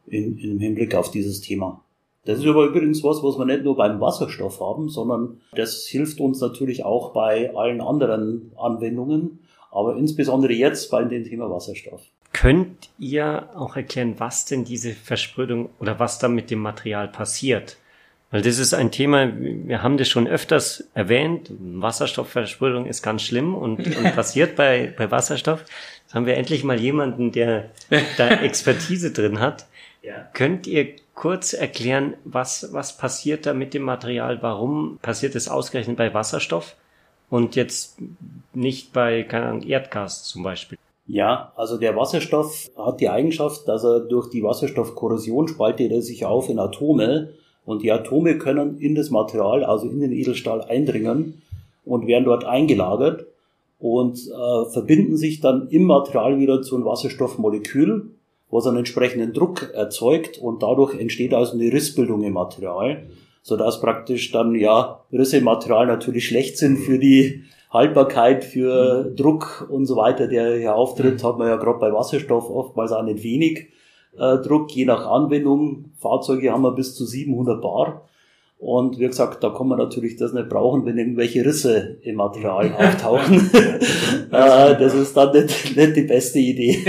in, 0.07 0.39
in 0.39 0.57
Hinblick 0.57 0.95
auf 0.95 1.11
dieses 1.11 1.39
Thema. 1.39 1.82
Das 2.25 2.39
ist 2.39 2.45
aber 2.45 2.65
übrigens 2.65 3.03
was, 3.03 3.21
was 3.21 3.37
wir 3.37 3.45
nicht 3.45 3.63
nur 3.63 3.75
beim 3.75 3.99
Wasserstoff 3.99 4.61
haben, 4.61 4.89
sondern 4.89 5.41
das 5.53 5.85
hilft 5.85 6.19
uns 6.19 6.39
natürlich 6.39 6.85
auch 6.85 7.11
bei 7.11 7.53
allen 7.53 7.81
anderen 7.81 8.51
Anwendungen, 8.57 9.39
aber 9.71 9.97
insbesondere 9.97 10.53
jetzt 10.53 10.89
bei 10.89 11.03
dem 11.03 11.25
Thema 11.25 11.49
Wasserstoff. 11.49 12.01
Könnt 12.31 12.89
ihr 12.97 13.49
auch 13.55 13.75
erklären, 13.75 14.15
was 14.17 14.45
denn 14.45 14.63
diese 14.63 14.93
Versprödung 14.93 15.69
oder 15.79 15.99
was 15.99 16.17
da 16.17 16.27
mit 16.27 16.49
dem 16.49 16.59
Material 16.59 17.07
passiert? 17.07 17.77
Weil 18.31 18.41
das 18.41 18.57
ist 18.57 18.73
ein 18.73 18.89
Thema, 18.89 19.31
wir 19.37 19.83
haben 19.83 19.97
das 19.97 20.09
schon 20.09 20.27
öfters 20.27 20.89
erwähnt. 20.95 21.51
Wasserstoffversprödung 21.59 22.87
ist 22.87 23.03
ganz 23.03 23.21
schlimm 23.21 23.53
und, 23.53 23.85
und 23.85 24.03
passiert 24.15 24.55
bei, 24.55 24.91
bei 24.97 25.11
Wasserstoff. 25.11 25.63
Jetzt 26.03 26.15
haben 26.15 26.25
wir 26.25 26.35
endlich 26.35 26.63
mal 26.63 26.79
jemanden, 26.79 27.31
der 27.31 27.69
da 28.17 28.29
Expertise 28.41 29.11
drin 29.11 29.39
hat. 29.39 29.67
Ja. 30.01 30.27
Könnt 30.33 30.65
ihr 30.65 30.95
kurz 31.15 31.53
erklären, 31.53 32.15
was, 32.25 32.73
was 32.73 32.97
passiert 32.97 33.45
da 33.45 33.53
mit 33.53 33.73
dem 33.73 33.83
Material? 33.83 34.41
Warum 34.41 34.97
passiert 35.01 35.35
es 35.35 35.47
ausgerechnet 35.47 35.97
bei 35.97 36.13
Wasserstoff 36.13 36.75
und 37.29 37.55
jetzt 37.55 37.97
nicht 38.53 38.93
bei, 38.93 39.23
keine 39.23 39.47
Ahnung, 39.47 39.63
Erdgas 39.63 40.23
zum 40.23 40.43
Beispiel? 40.43 40.77
Ja, 41.05 41.51
also 41.55 41.77
der 41.77 41.95
Wasserstoff 41.95 42.71
hat 42.77 43.01
die 43.01 43.09
Eigenschaft, 43.09 43.67
dass 43.67 43.83
er 43.83 43.99
durch 43.99 44.29
die 44.29 44.43
Wasserstoffkorrosion 44.43 45.49
spaltet 45.49 45.91
er 45.91 46.01
sich 46.01 46.25
auf 46.25 46.49
in 46.49 46.59
Atome 46.59 47.33
und 47.65 47.83
die 47.83 47.91
Atome 47.91 48.37
können 48.37 48.79
in 48.79 48.95
das 48.95 49.09
Material, 49.09 49.65
also 49.65 49.89
in 49.89 49.99
den 49.99 50.13
Edelstahl 50.13 50.61
eindringen 50.61 51.41
und 51.85 52.07
werden 52.07 52.25
dort 52.25 52.45
eingelagert 52.45 53.25
und 53.79 54.17
äh, 54.17 54.69
verbinden 54.71 55.17
sich 55.17 55.41
dann 55.41 55.67
im 55.67 55.83
Material 55.83 56.39
wieder 56.39 56.61
zu 56.61 56.75
einem 56.75 56.85
Wasserstoffmolekül, 56.85 58.11
was 58.53 58.67
einen 58.67 58.77
entsprechenden 58.77 59.33
Druck 59.33 59.71
erzeugt 59.73 60.37
und 60.37 60.61
dadurch 60.61 60.97
entsteht 60.99 61.33
also 61.33 61.53
eine 61.53 61.71
Rissbildung 61.71 62.23
im 62.23 62.33
Material, 62.33 63.03
sodass 63.41 63.81
praktisch 63.81 64.31
dann 64.31 64.55
ja 64.55 65.01
Risse 65.11 65.37
im 65.37 65.45
Material 65.45 65.87
natürlich 65.87 66.27
schlecht 66.27 66.57
sind 66.57 66.77
für 66.77 66.99
die 66.99 67.43
Haltbarkeit, 67.71 68.43
für 68.43 69.05
Druck 69.15 69.67
und 69.69 69.87
so 69.87 69.95
weiter, 69.95 70.27
der 70.27 70.57
hier 70.57 70.75
auftritt, 70.75 71.23
hat 71.23 71.39
man 71.39 71.47
ja 71.47 71.55
gerade 71.55 71.79
bei 71.79 71.91
Wasserstoff 71.91 72.49
oftmals 72.49 72.91
auch 72.91 73.03
nicht 73.03 73.23
wenig 73.23 73.69
äh, 74.17 74.37
Druck, 74.37 74.71
je 74.75 74.85
nach 74.85 75.07
Anwendung. 75.07 75.85
Fahrzeuge 75.97 76.51
haben 76.51 76.61
wir 76.61 76.71
bis 76.71 76.95
zu 76.95 77.05
700 77.05 77.61
Bar. 77.61 78.07
Und 78.57 78.97
wie 78.97 79.07
gesagt, 79.07 79.43
da 79.43 79.49
kann 79.49 79.67
man 79.67 79.77
natürlich 79.77 80.15
das 80.15 80.31
nicht 80.31 80.47
brauchen, 80.47 80.85
wenn 80.85 80.97
irgendwelche 80.97 81.45
Risse 81.45 81.97
im 82.01 82.15
Material 82.15 82.71
auftauchen. 82.73 83.49
äh, 83.53 84.29
das 84.31 84.93
ist 84.93 85.17
dann 85.17 85.33
nicht, 85.33 85.75
nicht 85.75 85.95
die 85.97 86.03
beste 86.03 86.39
Idee. 86.39 86.79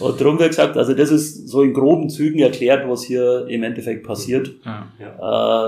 Und 0.00 0.20
darum, 0.20 0.38
wie 0.38 0.46
gesagt, 0.46 0.76
also 0.76 0.94
das 0.94 1.10
ist 1.10 1.48
so 1.48 1.62
in 1.62 1.72
groben 1.74 2.08
Zügen 2.08 2.38
erklärt, 2.38 2.88
was 2.88 3.02
hier 3.04 3.46
im 3.48 3.62
Endeffekt 3.62 4.06
passiert, 4.06 4.50
Ja. 4.64 4.86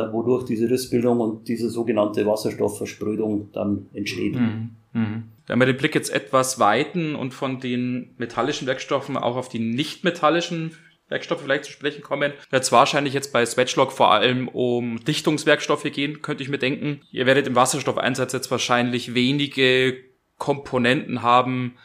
äh, 0.07 0.12
wodurch 0.12 0.45
diese 0.45 0.71
Rissbildung 0.71 1.21
und 1.21 1.49
diese 1.49 1.69
sogenannte 1.69 2.26
Wasserstoffversprödung 2.26 3.49
dann 3.52 3.87
entsteht. 3.92 4.37
Mhm. 4.37 4.71
Mhm. 4.92 5.23
Wenn 5.47 5.59
wir 5.59 5.66
den 5.66 5.76
Blick 5.76 5.95
jetzt 5.95 6.14
etwas 6.14 6.61
weiten 6.61 7.16
und 7.16 7.35
von 7.35 7.59
den 7.59 8.11
metallischen 8.19 8.69
Werkstoffen 8.69 9.16
auch 9.16 9.37
auf 9.37 9.49
die 9.49 9.59
nicht-metallischen 9.59 10.73
Werkstoffe 11.10 11.42
vielleicht 11.42 11.64
zu 11.64 11.72
sprechen 11.72 12.02
kommen, 12.02 12.32
wird 12.50 12.62
es 12.62 12.72
wahrscheinlich 12.72 13.12
jetzt 13.12 13.32
bei 13.32 13.44
Swatchlog 13.44 13.92
vor 13.92 14.10
allem 14.12 14.48
um 14.48 15.04
Dichtungswerkstoffe 15.04 15.82
gehen, 15.92 16.22
könnte 16.22 16.42
ich 16.42 16.48
mir 16.48 16.58
denken. 16.58 17.02
Ihr 17.10 17.26
werdet 17.26 17.46
im 17.46 17.56
Wasserstoffeinsatz 17.56 18.32
jetzt 18.32 18.50
wahrscheinlich 18.50 19.14
wenige 19.14 19.98
Komponenten 20.38 21.22
haben, 21.22 21.76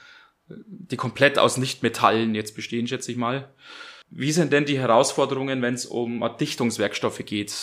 die 0.48 0.96
komplett 0.96 1.40
aus 1.40 1.58
Nichtmetallen 1.58 2.36
jetzt 2.36 2.56
bestehen, 2.56 2.88
schätze 2.88 3.12
ich 3.12 3.18
mal. 3.18 3.54
Wie 4.12 4.32
sind 4.32 4.54
denn 4.54 4.66
die 4.66 4.80
Herausforderungen, 4.80 5.64
wenn 5.64 5.74
es 5.74 5.86
um 5.86 6.24
Dichtungswerkstoffe 6.40 7.26
geht? 7.26 7.54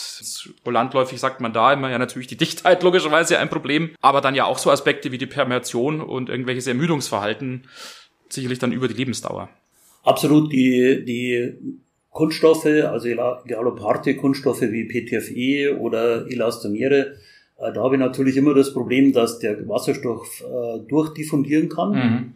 Landläufig 0.64 1.20
sagt 1.20 1.40
man 1.40 1.52
da 1.52 1.72
immer 1.72 1.90
ja 1.90 1.98
natürlich 1.98 2.26
die 2.26 2.36
Dichtheit 2.36 2.82
logischerweise 2.82 3.38
ein 3.38 3.48
Problem, 3.48 3.94
aber 4.00 4.20
dann 4.20 4.34
ja 4.34 4.44
auch 4.44 4.58
so 4.58 4.70
Aspekte 4.70 5.12
wie 5.12 5.18
die 5.18 5.26
Permeation 5.26 6.00
und 6.00 6.28
irgendwelches 6.28 6.66
Ermüdungsverhalten 6.66 7.68
sicherlich 8.28 8.58
dann 8.58 8.72
über 8.72 8.88
die 8.88 8.94
Lebensdauer. 8.94 9.50
Absolut, 10.02 10.52
die, 10.52 11.04
die 11.04 11.54
Kunststoffe, 12.10 12.66
also 12.66 13.08
egal 13.08 13.66
ob 13.66 13.80
harte 13.80 14.16
Kunststoffe 14.16 14.62
wie 14.62 14.84
PTFE 14.84 15.78
oder 15.78 16.26
Elastomere, 16.30 17.14
äh, 17.58 17.72
da 17.72 17.82
habe 17.82 17.94
ich 17.94 18.00
natürlich 18.00 18.36
immer 18.36 18.54
das 18.54 18.72
Problem, 18.72 19.12
dass 19.12 19.38
der 19.38 19.68
Wasserstoff 19.68 20.42
äh, 20.42 20.80
durchdiffundieren 20.88 21.68
kann. 21.68 21.92
Mhm 21.92 22.32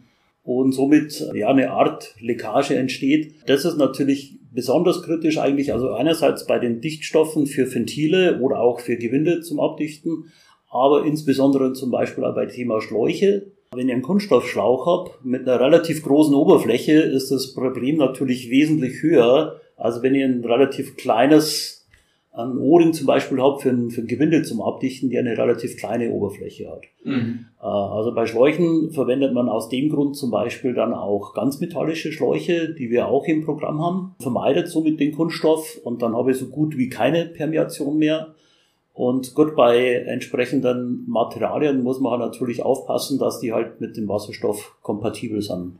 und 0.47 0.71
somit 0.71 1.29
ja 1.33 1.49
eine 1.49 1.71
Art 1.71 2.15
Leckage 2.21 2.73
entsteht. 2.73 3.35
Das 3.47 3.65
ist 3.65 3.75
natürlich 3.75 4.39
besonders 4.53 5.03
kritisch 5.03 5.37
eigentlich, 5.39 5.73
also 5.73 5.91
einerseits 5.91 6.47
bei 6.47 6.57
den 6.57 6.79
Dichtstoffen 6.79 7.47
für 7.47 7.71
Ventile 7.71 8.39
oder 8.39 8.61
auch 8.61 8.79
für 8.79 8.95
Gewinde 8.95 9.41
zum 9.41 9.59
Abdichten, 9.59 10.31
aber 10.69 11.03
insbesondere 11.03 11.73
zum 11.73 11.91
Beispiel 11.91 12.23
auch 12.23 12.33
bei 12.33 12.45
Thema 12.45 12.79
Schläuche. 12.79 13.51
Wenn 13.77 13.89
ich 13.89 13.93
einen 13.93 14.01
Kunststoffschlauch 14.01 14.87
habe 14.87 15.11
mit 15.23 15.47
einer 15.47 15.59
relativ 15.59 16.03
großen 16.03 16.33
Oberfläche, 16.33 16.93
ist 16.93 17.29
das 17.29 17.53
Problem 17.53 17.97
natürlich 17.97 18.49
wesentlich 18.49 19.03
höher, 19.03 19.61
als 19.75 20.01
wenn 20.01 20.15
ich 20.15 20.23
ein 20.23 20.43
relativ 20.43 20.97
kleines 20.97 21.77
ein 22.33 22.57
O-Ring 22.57 22.93
zum 22.93 23.07
Beispiel 23.07 23.39
habe 23.39 23.59
für 23.59 23.69
ein, 23.69 23.89
für 23.89 24.01
ein 24.01 24.07
Gewinde 24.07 24.43
zum 24.43 24.61
Abdichten, 24.61 25.09
die 25.09 25.17
eine 25.17 25.37
relativ 25.37 25.77
kleine 25.77 26.11
Oberfläche 26.11 26.69
hat. 26.69 26.83
Mhm. 27.03 27.45
Äh, 27.59 27.65
also 27.65 28.13
bei 28.13 28.25
Schläuchen 28.25 28.91
verwendet 28.91 29.33
man 29.33 29.49
aus 29.49 29.69
dem 29.69 29.89
Grund 29.89 30.15
zum 30.15 30.31
Beispiel 30.31 30.73
dann 30.73 30.93
auch 30.93 31.33
ganz 31.33 31.59
metallische 31.59 32.11
Schläuche, 32.11 32.73
die 32.73 32.89
wir 32.89 33.07
auch 33.07 33.25
im 33.25 33.43
Programm 33.43 33.81
haben, 33.81 34.15
vermeidet 34.19 34.67
somit 34.67 34.99
den 34.99 35.15
Kunststoff 35.15 35.79
und 35.83 36.01
dann 36.01 36.15
habe 36.15 36.31
ich 36.31 36.37
so 36.37 36.47
gut 36.47 36.77
wie 36.77 36.89
keine 36.89 37.25
Permeation 37.25 37.97
mehr. 37.97 38.33
Und 38.97 39.35
gut, 39.35 39.55
bei 39.55 39.93
entsprechenden 40.07 41.03
Materialien 41.07 41.83
muss 41.83 41.99
man 41.99 42.19
natürlich 42.19 42.63
aufpassen, 42.63 43.19
dass 43.19 43.39
die 43.39 43.53
halt 43.53 43.79
mit 43.79 43.95
dem 43.95 44.07
Wasserstoff 44.07 44.75
kompatibel 44.81 45.39
sind. 45.39 45.73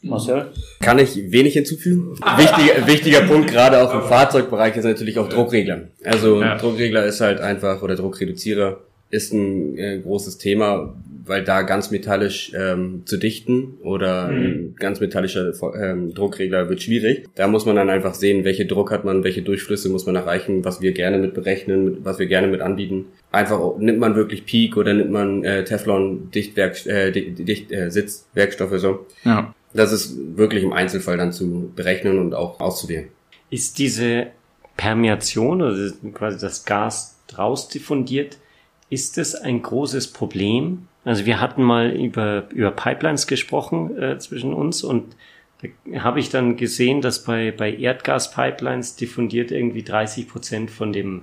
Marcel? 0.00 0.46
Kann 0.80 0.98
ich 0.98 1.30
wenig 1.30 1.52
hinzufügen. 1.52 2.12
Wichtiger, 2.38 2.86
wichtiger 2.86 3.20
Punkt, 3.28 3.50
gerade 3.50 3.82
auch 3.82 3.92
im 3.92 4.00
Fahrzeugbereich, 4.00 4.74
ist 4.74 4.84
natürlich 4.84 5.18
auch 5.18 5.28
Druckregler. 5.28 5.88
Also 6.04 6.40
ja. 6.40 6.56
Druckregler 6.56 7.04
ist 7.04 7.20
halt 7.20 7.38
einfach, 7.38 7.82
oder 7.82 7.96
Druckreduzierer 7.96 8.80
ist 9.10 9.34
ein 9.34 9.76
äh, 9.76 9.98
großes 9.98 10.38
Thema, 10.38 10.94
weil 11.32 11.44
da 11.44 11.62
ganz 11.62 11.90
metallisch 11.90 12.52
ähm, 12.54 13.04
zu 13.06 13.16
dichten 13.16 13.78
oder 13.82 14.28
mhm. 14.28 14.44
ein 14.44 14.76
ganz 14.78 15.00
metallischer 15.00 15.50
ähm, 15.74 16.12
Druckregler 16.12 16.68
wird 16.68 16.82
schwierig. 16.82 17.26
Da 17.36 17.48
muss 17.48 17.64
man 17.64 17.74
dann 17.74 17.88
einfach 17.88 18.12
sehen, 18.12 18.44
welche 18.44 18.66
Druck 18.66 18.90
hat 18.90 19.06
man, 19.06 19.24
welche 19.24 19.40
Durchflüsse 19.40 19.88
muss 19.88 20.04
man 20.04 20.14
erreichen, 20.14 20.62
was 20.62 20.82
wir 20.82 20.92
gerne 20.92 21.16
mit 21.16 21.32
berechnen, 21.32 22.04
was 22.04 22.18
wir 22.18 22.26
gerne 22.26 22.48
mit 22.48 22.60
anbieten. 22.60 23.06
Einfach 23.30 23.78
nimmt 23.78 23.98
man 23.98 24.14
wirklich 24.14 24.44
Peak 24.44 24.76
oder 24.76 24.92
nimmt 24.92 25.10
man 25.10 25.42
äh, 25.42 25.64
Teflon 25.64 26.30
Dichtwerk 26.30 26.84
äh, 26.84 27.10
Dicht, 27.12 27.72
äh, 27.72 27.90
Sitzwerkstoffe 27.90 28.78
so. 28.78 29.06
Ja. 29.24 29.54
Das 29.72 29.90
ist 29.90 30.36
wirklich 30.36 30.62
im 30.62 30.74
Einzelfall 30.74 31.16
dann 31.16 31.32
zu 31.32 31.72
berechnen 31.74 32.18
und 32.18 32.34
auch 32.34 32.60
auszuwählen. 32.60 33.08
Ist 33.48 33.78
diese 33.78 34.26
Permeation 34.76 35.62
oder 35.62 35.92
quasi 36.12 36.38
das 36.38 36.66
Gas 36.66 37.16
draus 37.26 37.68
diffundiert, 37.68 38.36
ist 38.90 39.16
das 39.16 39.34
ein 39.34 39.62
großes 39.62 40.08
Problem? 40.08 40.88
Also 41.04 41.26
wir 41.26 41.40
hatten 41.40 41.62
mal 41.62 41.90
über, 41.90 42.48
über 42.50 42.70
Pipelines 42.70 43.26
gesprochen 43.26 43.96
äh, 44.00 44.18
zwischen 44.18 44.54
uns 44.54 44.84
und 44.84 45.16
da 45.62 46.02
habe 46.02 46.20
ich 46.20 46.30
dann 46.30 46.56
gesehen, 46.56 47.00
dass 47.00 47.24
bei, 47.24 47.52
bei 47.52 47.72
Erdgaspipelines 47.72 48.96
diffundiert 48.96 49.50
irgendwie 49.50 49.82
30 49.82 50.28
Prozent 50.28 50.70
von 50.70 50.92
dem 50.92 51.22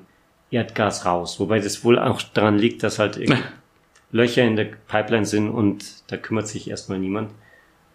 Erdgas 0.51 1.05
raus. 1.05 1.39
Wobei 1.39 1.59
das 1.59 1.83
wohl 1.83 1.99
auch 1.99 2.21
daran 2.21 2.57
liegt, 2.57 2.83
dass 2.83 2.99
halt 2.99 3.19
Löcher 4.11 4.43
in 4.43 4.55
der 4.55 4.69
Pipeline 4.87 5.25
sind 5.25 5.49
und 5.49 6.03
da 6.07 6.17
kümmert 6.17 6.47
sich 6.47 6.69
erstmal 6.69 6.99
niemand 6.99 7.31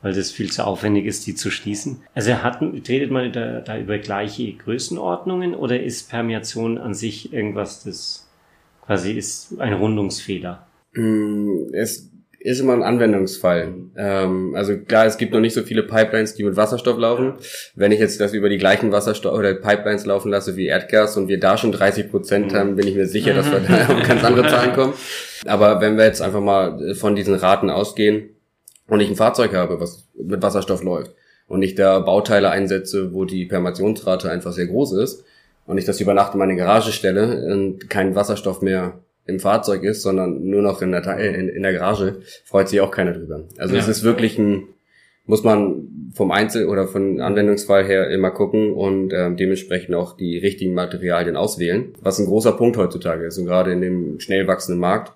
weil 0.05 0.12
das 0.12 0.31
viel 0.31 0.53
zu 0.53 0.67
aufwendig 0.67 1.07
ist, 1.07 1.26
die 1.26 1.35
zu 1.35 1.50
schließen. 1.50 2.03
Also 2.14 2.35
hatten, 2.43 2.83
redet 2.87 3.11
man 3.11 3.33
da, 3.33 3.62
da 3.62 3.79
über 3.79 3.97
gleiche 3.97 4.53
Größenordnungen 4.53 5.55
oder 5.55 5.83
ist 5.83 6.11
Permeation 6.11 6.76
an 6.76 6.93
sich 6.93 7.33
irgendwas, 7.33 7.85
das 7.85 8.29
quasi 8.85 9.12
ist 9.12 9.59
ein 9.59 9.73
Rundungsfehler? 9.73 10.67
Mm, 10.94 11.72
es 11.72 12.10
ist 12.40 12.60
immer 12.60 12.74
ein 12.74 12.82
Anwendungsfall. 12.82 13.72
Ähm, 13.96 14.54
also 14.54 14.76
klar, 14.76 15.06
es 15.06 15.16
gibt 15.16 15.32
noch 15.32 15.40
nicht 15.40 15.54
so 15.54 15.62
viele 15.62 15.82
Pipelines, 15.82 16.34
die 16.34 16.44
mit 16.44 16.56
Wasserstoff 16.56 16.98
laufen. 16.98 17.34
Wenn 17.74 17.90
ich 17.90 18.00
jetzt 18.00 18.20
das 18.20 18.34
über 18.34 18.48
die 18.48 18.58
gleichen 18.58 18.92
Wasserstoff 18.92 19.38
oder 19.38 19.54
Pipelines 19.54 20.04
laufen 20.04 20.30
lasse 20.30 20.56
wie 20.56 20.66
Erdgas 20.66 21.16
und 21.16 21.28
wir 21.28 21.40
da 21.40 21.56
schon 21.56 21.72
30 21.72 22.10
Prozent 22.10 22.52
mhm. 22.52 22.56
haben, 22.56 22.76
bin 22.76 22.86
ich 22.86 22.96
mir 22.96 23.06
sicher, 23.06 23.34
dass 23.34 23.50
wir 23.50 23.60
da 23.60 23.94
auf 23.94 24.06
ganz 24.06 24.22
andere 24.24 24.48
Zahlen 24.48 24.72
kommen. 24.74 24.92
Aber 25.46 25.80
wenn 25.80 25.96
wir 25.96 26.04
jetzt 26.04 26.20
einfach 26.20 26.40
mal 26.40 26.94
von 26.94 27.16
diesen 27.16 27.34
Raten 27.34 27.70
ausgehen, 27.70 28.34
und 28.86 29.00
ich 29.00 29.08
ein 29.08 29.16
Fahrzeug 29.16 29.54
habe, 29.54 29.80
was 29.80 30.08
mit 30.14 30.42
Wasserstoff 30.42 30.82
läuft 30.82 31.14
und 31.48 31.62
ich 31.62 31.74
da 31.74 32.00
Bauteile 32.00 32.50
einsetze, 32.50 33.12
wo 33.12 33.24
die 33.24 33.46
Permationsrate 33.46 34.30
einfach 34.30 34.52
sehr 34.52 34.66
groß 34.66 34.94
ist 34.94 35.24
und 35.66 35.78
ich 35.78 35.84
das 35.84 36.00
über 36.00 36.14
Nacht 36.14 36.34
in 36.34 36.38
meine 36.38 36.56
Garage 36.56 36.92
stelle 36.92 37.46
und 37.52 37.88
kein 37.88 38.14
Wasserstoff 38.14 38.62
mehr 38.62 39.00
im 39.26 39.40
Fahrzeug 39.40 39.83
ist, 39.85 40.02
sondern 40.02 40.45
nur 40.45 40.62
noch 40.62 40.83
in 40.83 40.93
der, 40.93 41.19
in, 41.19 41.49
in 41.49 41.62
der 41.62 41.73
Garage, 41.73 42.21
freut 42.45 42.69
sich 42.69 42.81
auch 42.81 42.90
keiner 42.90 43.12
drüber. 43.12 43.45
Also 43.59 43.75
ja. 43.75 43.81
es 43.81 43.88
ist 43.88 44.02
wirklich 44.02 44.38
ein, 44.38 44.69
muss 45.26 45.43
man 45.43 46.11
vom 46.14 46.31
Einzel- 46.31 46.69
oder 46.69 46.87
von 46.87 47.21
Anwendungsfall 47.21 47.85
her 47.85 48.11
immer 48.11 48.31
gucken 48.31 48.73
und 48.73 49.12
äh, 49.12 49.35
dementsprechend 49.35 49.95
auch 49.95 50.16
die 50.16 50.38
richtigen 50.38 50.75
Materialien 50.75 51.37
auswählen, 51.37 51.95
was 52.00 52.19
ein 52.19 52.26
großer 52.26 52.52
Punkt 52.52 52.76
heutzutage 52.76 53.25
ist 53.25 53.38
und 53.38 53.47
gerade 53.47 53.73
in 53.73 53.81
dem 53.81 54.21
schnell 54.21 54.47
wachsenden 54.47 54.81
Markt 54.81 55.12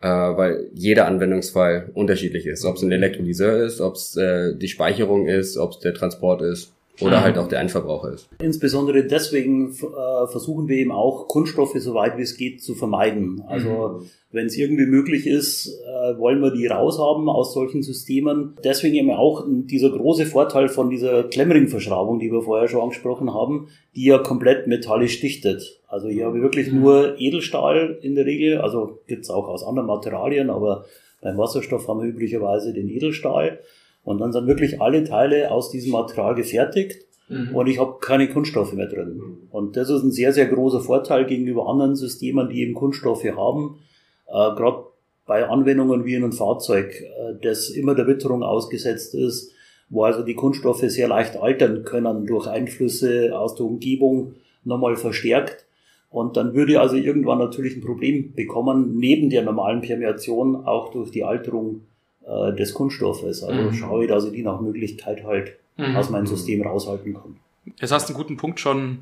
äh, 0.00 0.08
weil 0.08 0.70
jeder 0.72 1.06
Anwendungsfall 1.06 1.90
unterschiedlich 1.94 2.46
ist. 2.46 2.64
Ob 2.64 2.76
es 2.76 2.82
ein 2.82 2.92
Elektrolyseur 2.92 3.62
ist, 3.64 3.80
ob 3.80 3.94
es 3.94 4.16
äh, 4.16 4.56
die 4.56 4.68
Speicherung 4.68 5.26
ist, 5.26 5.56
ob 5.56 5.72
es 5.72 5.78
der 5.80 5.94
Transport 5.94 6.42
ist 6.42 6.72
oder 7.00 7.18
mhm. 7.18 7.22
halt 7.22 7.38
auch 7.38 7.48
der 7.48 7.60
Endverbraucher 7.60 8.12
ist. 8.12 8.28
Insbesondere 8.40 9.04
deswegen 9.04 9.70
äh, 9.70 10.26
versuchen 10.26 10.68
wir 10.68 10.76
eben 10.76 10.92
auch 10.92 11.28
Kunststoffe 11.28 11.74
so 11.76 11.94
weit 11.94 12.18
wie 12.18 12.22
es 12.22 12.36
geht 12.36 12.62
zu 12.62 12.74
vermeiden. 12.74 13.42
Also 13.46 13.68
mhm. 13.68 14.06
wenn 14.32 14.46
es 14.46 14.56
irgendwie 14.56 14.86
möglich 14.86 15.26
ist, 15.26 15.66
äh, 15.66 16.18
wollen 16.18 16.40
wir 16.40 16.50
die 16.50 16.66
raushaben 16.66 17.28
aus 17.28 17.54
solchen 17.54 17.82
Systemen. 17.82 18.56
Deswegen 18.64 18.94
eben 18.94 19.10
auch 19.10 19.44
dieser 19.46 19.90
große 19.90 20.26
Vorteil 20.26 20.68
von 20.68 20.90
dieser 20.90 21.24
Klemmring-Verschraubung, 21.24 22.18
die 22.18 22.30
wir 22.30 22.42
vorher 22.42 22.68
schon 22.68 22.82
angesprochen 22.82 23.32
haben, 23.32 23.68
die 23.94 24.04
ja 24.04 24.18
komplett 24.18 24.66
metallisch 24.66 25.20
dichtet. 25.20 25.80
Also 25.88 26.08
hier 26.08 26.26
habe 26.26 26.36
ich 26.36 26.42
wirklich 26.42 26.70
mhm. 26.70 26.80
nur 26.80 27.18
Edelstahl 27.18 27.98
in 28.02 28.14
der 28.14 28.26
Regel, 28.26 28.58
also 28.58 29.00
gibt's 29.06 29.30
auch 29.30 29.48
aus 29.48 29.64
anderen 29.64 29.88
Materialien, 29.88 30.50
aber 30.50 30.84
beim 31.20 31.36
Wasserstoff 31.36 31.86
haben 31.88 32.00
wir 32.00 32.08
üblicherweise 32.08 32.72
den 32.72 32.88
Edelstahl. 32.88 33.58
Und 34.02 34.18
dann 34.18 34.32
sind 34.32 34.46
wirklich 34.46 34.80
alle 34.80 35.04
Teile 35.04 35.50
aus 35.50 35.70
diesem 35.70 35.92
Material 35.92 36.34
gefertigt 36.34 37.06
mhm. 37.28 37.54
und 37.54 37.66
ich 37.66 37.78
habe 37.78 37.96
keine 38.00 38.28
Kunststoffe 38.28 38.72
mehr 38.72 38.88
drin. 38.88 39.20
Und 39.50 39.76
das 39.76 39.90
ist 39.90 40.02
ein 40.02 40.12
sehr, 40.12 40.32
sehr 40.32 40.46
großer 40.46 40.80
Vorteil 40.80 41.26
gegenüber 41.26 41.68
anderen 41.68 41.96
Systemen, 41.96 42.48
die 42.48 42.62
eben 42.62 42.74
Kunststoffe 42.74 43.24
haben. 43.24 43.78
Äh, 44.26 44.32
Gerade 44.32 44.84
bei 45.26 45.46
Anwendungen 45.46 46.04
wie 46.04 46.14
in 46.14 46.24
einem 46.24 46.32
Fahrzeug, 46.32 46.92
äh, 47.00 47.34
das 47.42 47.70
immer 47.70 47.94
der 47.94 48.06
Witterung 48.06 48.42
ausgesetzt 48.42 49.14
ist, 49.14 49.52
wo 49.90 50.04
also 50.04 50.22
die 50.22 50.34
Kunststoffe 50.34 50.80
sehr 50.80 51.08
leicht 51.08 51.36
altern 51.36 51.84
können 51.84 52.26
durch 52.26 52.46
Einflüsse 52.46 53.38
aus 53.38 53.54
der 53.54 53.66
Umgebung 53.66 54.34
nochmal 54.64 54.96
verstärkt. 54.96 55.66
Und 56.10 56.36
dann 56.36 56.54
würde 56.54 56.72
ich 56.72 56.78
also 56.78 56.96
irgendwann 56.96 57.38
natürlich 57.38 57.76
ein 57.76 57.82
Problem 57.82 58.32
bekommen, 58.34 58.98
neben 58.98 59.30
der 59.30 59.42
normalen 59.42 59.80
Permeation 59.80 60.56
auch 60.64 60.90
durch 60.90 61.10
die 61.10 61.22
Alterung 61.22 61.82
äh, 62.26 62.54
des 62.54 62.74
Kunststoffes. 62.74 63.42
Also 63.42 63.62
mhm. 63.62 63.74
schaue 63.74 64.04
ich, 64.04 64.10
dass 64.10 64.24
ich 64.24 64.32
die 64.32 64.42
nach 64.42 64.60
Möglichkeit 64.60 65.24
halt 65.24 65.56
mhm. 65.76 65.96
aus 65.96 66.10
meinem 66.10 66.26
System 66.26 66.62
raushalten 66.62 67.14
kann. 67.14 67.36
Jetzt 67.80 67.92
hast 67.92 68.08
du 68.08 68.14
einen 68.14 68.22
guten 68.22 68.36
Punkt 68.36 68.60
schon 68.60 69.00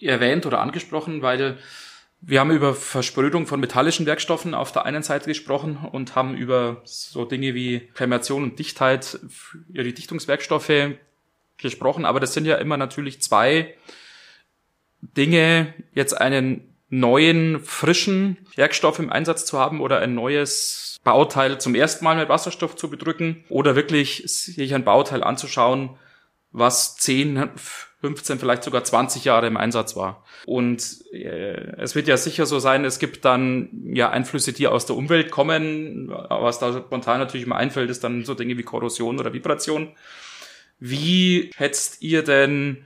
erwähnt 0.00 0.46
oder 0.46 0.60
angesprochen, 0.60 1.22
weil 1.22 1.58
wir 2.22 2.40
haben 2.40 2.50
über 2.50 2.74
Versprödung 2.74 3.46
von 3.46 3.60
metallischen 3.60 4.04
Werkstoffen 4.06 4.54
auf 4.54 4.72
der 4.72 4.84
einen 4.84 5.02
Seite 5.02 5.26
gesprochen 5.26 5.78
und 5.90 6.16
haben 6.16 6.36
über 6.36 6.82
so 6.84 7.24
Dinge 7.24 7.54
wie 7.54 7.78
Permeation 7.78 8.42
und 8.42 8.58
Dichtheit, 8.58 9.18
ja, 9.72 9.82
die 9.82 9.94
Dichtungswerkstoffe 9.94 10.96
gesprochen, 11.56 12.04
aber 12.04 12.20
das 12.20 12.34
sind 12.34 12.44
ja 12.44 12.56
immer 12.56 12.76
natürlich 12.76 13.22
zwei 13.22 13.74
Dinge, 15.00 15.72
jetzt 15.94 16.18
einen 16.18 16.74
neuen, 16.90 17.60
frischen 17.60 18.36
Werkstoff 18.56 18.98
im 18.98 19.10
Einsatz 19.10 19.46
zu 19.46 19.58
haben 19.58 19.80
oder 19.80 20.00
ein 20.00 20.14
neues 20.14 20.89
Bauteil 21.04 21.60
zum 21.60 21.74
ersten 21.74 22.04
Mal 22.04 22.16
mit 22.16 22.28
Wasserstoff 22.28 22.76
zu 22.76 22.90
bedrücken 22.90 23.44
oder 23.48 23.74
wirklich 23.76 24.22
sich 24.26 24.74
ein 24.74 24.84
Bauteil 24.84 25.22
anzuschauen, 25.22 25.98
was 26.52 26.96
10, 26.96 27.50
15, 28.00 28.38
vielleicht 28.38 28.64
sogar 28.64 28.82
20 28.82 29.24
Jahre 29.24 29.46
im 29.46 29.56
Einsatz 29.56 29.94
war. 29.94 30.24
Und 30.46 30.82
äh, 31.12 31.76
es 31.78 31.94
wird 31.94 32.08
ja 32.08 32.16
sicher 32.16 32.46
so 32.46 32.58
sein, 32.58 32.84
es 32.84 32.98
gibt 32.98 33.24
dann 33.24 33.68
ja 33.92 34.10
Einflüsse, 34.10 34.52
die 34.52 34.66
aus 34.66 34.86
der 34.86 34.96
Umwelt 34.96 35.30
kommen. 35.30 36.08
Was 36.08 36.58
da 36.58 36.72
spontan 36.72 37.20
natürlich 37.20 37.46
immer 37.46 37.56
einfällt, 37.56 37.90
ist 37.90 38.02
dann 38.02 38.24
so 38.24 38.34
Dinge 38.34 38.56
wie 38.56 38.62
Korrosion 38.62 39.18
oder 39.18 39.32
Vibration. 39.32 39.92
Wie 40.78 41.50
schätzt 41.56 42.00
ihr 42.00 42.22
denn 42.22 42.84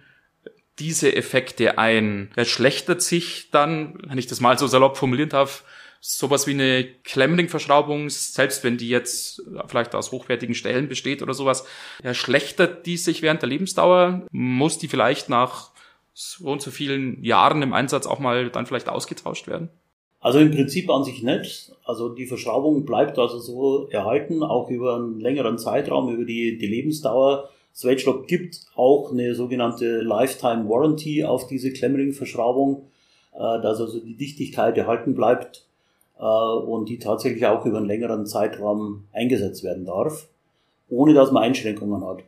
diese 0.81 1.15
Effekte 1.15 1.79
ein? 1.79 2.31
Verschlechtert 2.35 3.03
sich 3.03 3.51
dann, 3.53 3.99
wenn 4.07 4.19
ich 4.19 4.27
das 4.27 4.41
mal 4.41 4.59
so 4.59 4.67
salopp 4.67 4.97
formulieren 4.97 5.31
darf, 5.31 5.65
sowas 6.07 6.47
wie 6.47 6.51
eine 6.51 6.85
Klemmring-Verschraubung, 6.85 8.11
selbst 8.11 8.63
wenn 8.63 8.77
die 8.77 8.91
jetzt 8.91 9.43
vielleicht 9.67 9.95
aus 9.95 10.13
hochwertigen 10.13 10.55
Stellen 10.55 10.87
besteht 10.87 11.23
oder 11.23 11.33
sowas, 11.33 11.65
verschlechtert 12.03 12.85
die 12.85 12.99
sich 12.99 13.23
während 13.23 13.41
der 13.41 13.49
Lebensdauer? 13.49 14.27
Muss 14.31 14.77
die 14.77 14.89
vielleicht 14.89 15.31
nach 15.31 15.71
so 16.13 16.45
und 16.45 16.61
so 16.61 16.71
vielen 16.71 17.25
Jahren 17.25 17.63
im 17.63 17.73
Einsatz 17.73 18.07
auch 18.07 18.19
mal 18.19 18.51
dann 18.51 18.67
vielleicht 18.67 18.91
ausgetauscht 18.91 19.47
werden? 19.47 19.71
Also 20.21 20.41
im 20.41 20.51
Prinzip 20.51 20.91
an 20.91 21.05
sich 21.05 21.23
nicht. 21.23 21.73
Also 21.85 22.11
die 22.11 22.27
Verschraubung 22.27 22.85
bleibt 22.85 23.19
also 23.19 23.39
so 23.39 23.89
erhalten, 23.89 24.43
auch 24.43 24.69
über 24.69 24.97
einen 24.97 25.21
längeren 25.21 25.57
Zeitraum, 25.57 26.13
über 26.13 26.27
die, 26.27 26.59
die 26.59 26.67
Lebensdauer. 26.67 27.49
Swagelock 27.75 28.27
gibt 28.27 28.61
auch 28.77 29.11
eine 29.11 29.35
sogenannte 29.35 30.03
Lifetime 30.03 30.69
Warranty 30.69 31.25
auf 31.25 31.47
diese 31.47 31.73
Klemmring-Verschraubung, 31.73 32.91
äh, 33.33 33.39
dass 33.39 33.81
also 33.81 34.01
die 34.01 34.17
Dichtigkeit 34.17 34.77
erhalten 34.77 35.15
bleibt 35.15 35.63
äh, 35.63 35.74
und 36.17 36.89
die 36.89 36.99
tatsächlich 36.99 37.45
auch 37.47 37.65
über 37.67 37.79
einen 37.79 37.87
längeren 37.87 38.27
Zeitraum 38.27 39.05
eingesetzt 39.13 39.65
werden 39.65 39.85
darf, 39.85 40.29
ohne 40.89 41.15
dass 41.15 41.33
man 41.33 41.43
Einschränkungen 41.43 42.07
hat. 42.07 42.25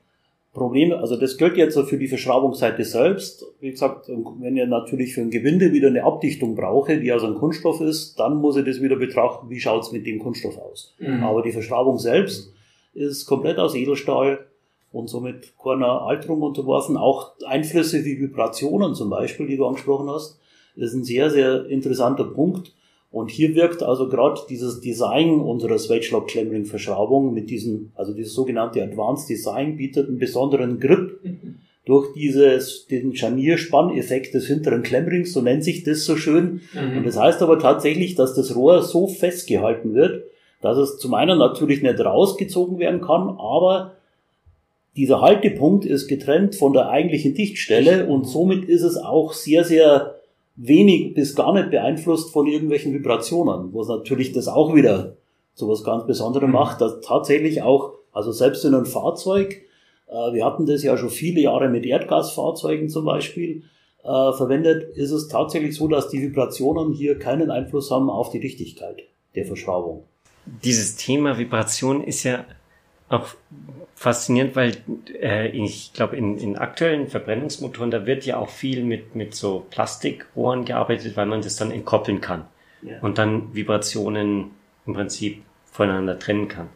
Probleme, 0.57 0.99
also 0.99 1.17
das 1.17 1.37
gilt 1.37 1.59
jetzt 1.59 1.79
für 1.79 1.99
die 1.99 2.09
Verschraubungsseite 2.09 2.83
selbst. 2.83 3.45
Wie 3.61 3.71
gesagt, 3.71 4.09
wenn 4.41 4.57
ihr 4.57 4.67
natürlich 4.67 5.13
für 5.13 5.21
ein 5.21 5.31
Gewinde 5.31 5.73
wieder 5.73 5.89
eine 5.89 6.03
Abdichtung 6.03 6.55
brauche, 6.55 6.99
die 6.99 7.13
also 7.13 7.27
ein 7.27 7.35
Kunststoff 7.35 7.83
ist, 7.83 8.19
dann 8.19 8.39
muss 8.39 8.57
ich 8.57 8.65
das 8.65 8.81
wieder 8.81 8.97
betrachten, 8.97 9.51
wie 9.51 9.61
schaut's 9.61 9.93
mit 9.93 10.07
dem 10.07 10.19
Kunststoff 10.19 10.57
aus. 10.57 10.95
Mhm. 10.99 11.23
Aber 11.23 11.43
die 11.43 11.53
Verschraubung 11.53 11.99
selbst 11.99 12.55
ist 12.95 13.27
komplett 13.27 13.59
aus 13.59 13.75
Edelstahl 13.75 14.47
und 14.93 15.11
somit 15.11 15.53
keiner 15.63 16.03
Alterung 16.03 16.41
unterworfen. 16.41 16.97
Auch 16.97 17.33
Einflüsse 17.47 18.07
wie 18.07 18.19
Vibrationen 18.19 18.95
zum 18.95 19.11
Beispiel, 19.11 19.47
die 19.47 19.59
du 19.59 19.67
angesprochen 19.67 20.09
hast, 20.09 20.41
ist 20.75 20.95
ein 20.95 21.05
sehr, 21.05 21.29
sehr 21.29 21.67
interessanter 21.67 22.25
Punkt. 22.25 22.73
Und 23.17 23.31
hier 23.31 23.55
wirkt 23.55 23.83
also 23.83 24.11
gerade 24.11 24.43
dieses 24.51 24.83
Design 24.83 25.41
unserer 25.41 25.79
Swedgelock 25.79 26.29
Clambering 26.29 26.67
Verschraubung 26.67 27.33
mit 27.33 27.49
diesem, 27.49 27.91
also 27.95 28.13
dieses 28.13 28.35
sogenannte 28.35 28.83
Advanced 28.83 29.31
Design 29.31 29.79
bietet 29.79 30.09
einen 30.09 30.19
besonderen 30.19 30.79
Grip 30.81 31.19
durch 31.87 32.13
dieses, 32.13 32.87
den 32.89 33.17
Scharnierspanneffekt 33.17 34.35
des 34.35 34.49
hinteren 34.49 34.83
Klemmerings, 34.83 35.33
so 35.33 35.41
nennt 35.41 35.65
sich 35.65 35.83
das 35.83 36.05
so 36.05 36.19
schön. 36.19 36.61
Mhm. 36.75 36.99
Und 36.99 37.07
das 37.07 37.19
heißt 37.19 37.41
aber 37.41 37.59
tatsächlich, 37.59 38.17
dass 38.17 38.35
das 38.35 38.55
Rohr 38.55 38.83
so 38.83 39.07
festgehalten 39.07 39.95
wird, 39.95 40.25
dass 40.61 40.77
es 40.77 40.99
zum 40.99 41.15
einen 41.15 41.39
natürlich 41.39 41.81
nicht 41.81 41.99
rausgezogen 41.99 42.79
werden 42.79 43.01
kann, 43.01 43.31
aber 43.39 43.93
dieser 44.95 45.23
Haltepunkt 45.23 45.87
ist 45.87 46.07
getrennt 46.07 46.55
von 46.55 46.75
der 46.75 46.91
eigentlichen 46.91 47.33
Dichtstelle 47.33 48.05
und 48.09 48.27
somit 48.27 48.67
ist 48.67 48.83
es 48.83 48.99
auch 48.99 49.33
sehr, 49.33 49.65
sehr 49.65 50.16
wenig 50.57 51.15
bis 51.15 51.35
gar 51.35 51.53
nicht 51.53 51.71
beeinflusst 51.71 52.33
von 52.33 52.47
irgendwelchen 52.47 52.93
Vibrationen, 52.95 53.73
was 53.75 53.89
natürlich 53.89 54.33
das 54.33 54.49
auch 54.49 54.75
wieder 54.75 55.17
so 55.55 55.69
was 55.69 55.85
ganz 55.85 56.07
Besonderes 56.07 56.49
mhm. 56.49 56.55
macht, 56.55 56.81
dass 56.81 57.01
tatsächlich 57.01 57.63
auch, 57.63 57.93
also 58.13 58.33
selbst 58.33 58.65
in 58.65 58.75
einem 58.75 58.87
Fahrzeug, 58.87 59.63
äh, 60.09 60.33
wir 60.33 60.45
hatten 60.45 60.67
das 60.67 60.83
ja 60.83 60.97
schon 60.97 61.11
viele 61.11 61.41
Jahre 61.41 61.69
mit 61.69 61.85
Erdgasfahrzeugen 61.85 62.89
zum 62.89 63.05
Beispiel 63.05 63.63
äh, 64.03 64.33
verwendet, 64.33 64.97
ist 64.97 65.11
es 65.11 65.29
tatsächlich 65.29 65.75
so, 65.75 65.89
dass 65.89 66.09
die 66.09 66.23
Vibrationen 66.23 66.93
hier 66.93 67.19
keinen 67.19 67.51
Einfluss 67.51 67.91
haben 67.91 68.11
auf 68.11 68.31
die 68.31 68.41
Dichtigkeit 68.41 69.03
der 69.35 69.45
Verschraubung. 69.45 70.05
Dieses 70.63 70.97
Thema 70.97 71.39
Vibration 71.39 72.05
ist 72.05 72.23
ja 72.23 72.45
auch 73.09 73.29
faszinierend, 73.95 74.57
weil 74.57 74.77
äh, 75.21 75.49
ich 75.49 75.93
glaube, 75.93 76.17
in, 76.17 76.39
in 76.39 76.57
aktuellen 76.57 77.09
Verbrennungsmotoren, 77.09 77.91
da 77.91 78.05
wird 78.07 78.27
ja 78.27 78.37
auch 78.37 78.51
viel 78.51 78.85
mit, 78.85 79.15
mit 79.15 79.35
so 79.35 79.67
Plastikrohren 79.71 80.65
gearbeitet, 80.65 81.17
weil 81.17 81.27
man 81.27 81.41
das 81.41 81.57
dann 81.57 81.71
entkoppeln 81.71 82.21
kann 82.21 82.47
ja. 82.83 82.99
und 83.01 83.19
dann 83.19 83.55
Vibrationen 83.55 84.51
im 84.87 84.95
Prinzip 84.95 85.43
voneinander 85.71 86.19
trennen 86.19 86.49
kann. 86.49 86.69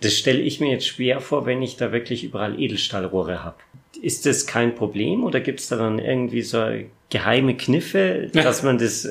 Das 0.00 0.14
stelle 0.14 0.40
ich 0.40 0.60
mir 0.60 0.70
jetzt 0.70 0.86
schwer 0.86 1.20
vor, 1.20 1.46
wenn 1.46 1.62
ich 1.62 1.76
da 1.76 1.92
wirklich 1.92 2.24
überall 2.24 2.58
Edelstahlrohre 2.60 3.44
habe. 3.44 3.56
Ist 4.00 4.24
das 4.24 4.46
kein 4.46 4.74
Problem 4.74 5.24
oder 5.24 5.40
gibt 5.40 5.60
es 5.60 5.68
da 5.68 5.76
dann 5.76 5.98
irgendwie 5.98 6.42
so 6.42 6.64
geheime 7.10 7.56
Kniffe, 7.56 8.30
dass 8.32 8.62
man 8.62 8.78
das 8.78 9.08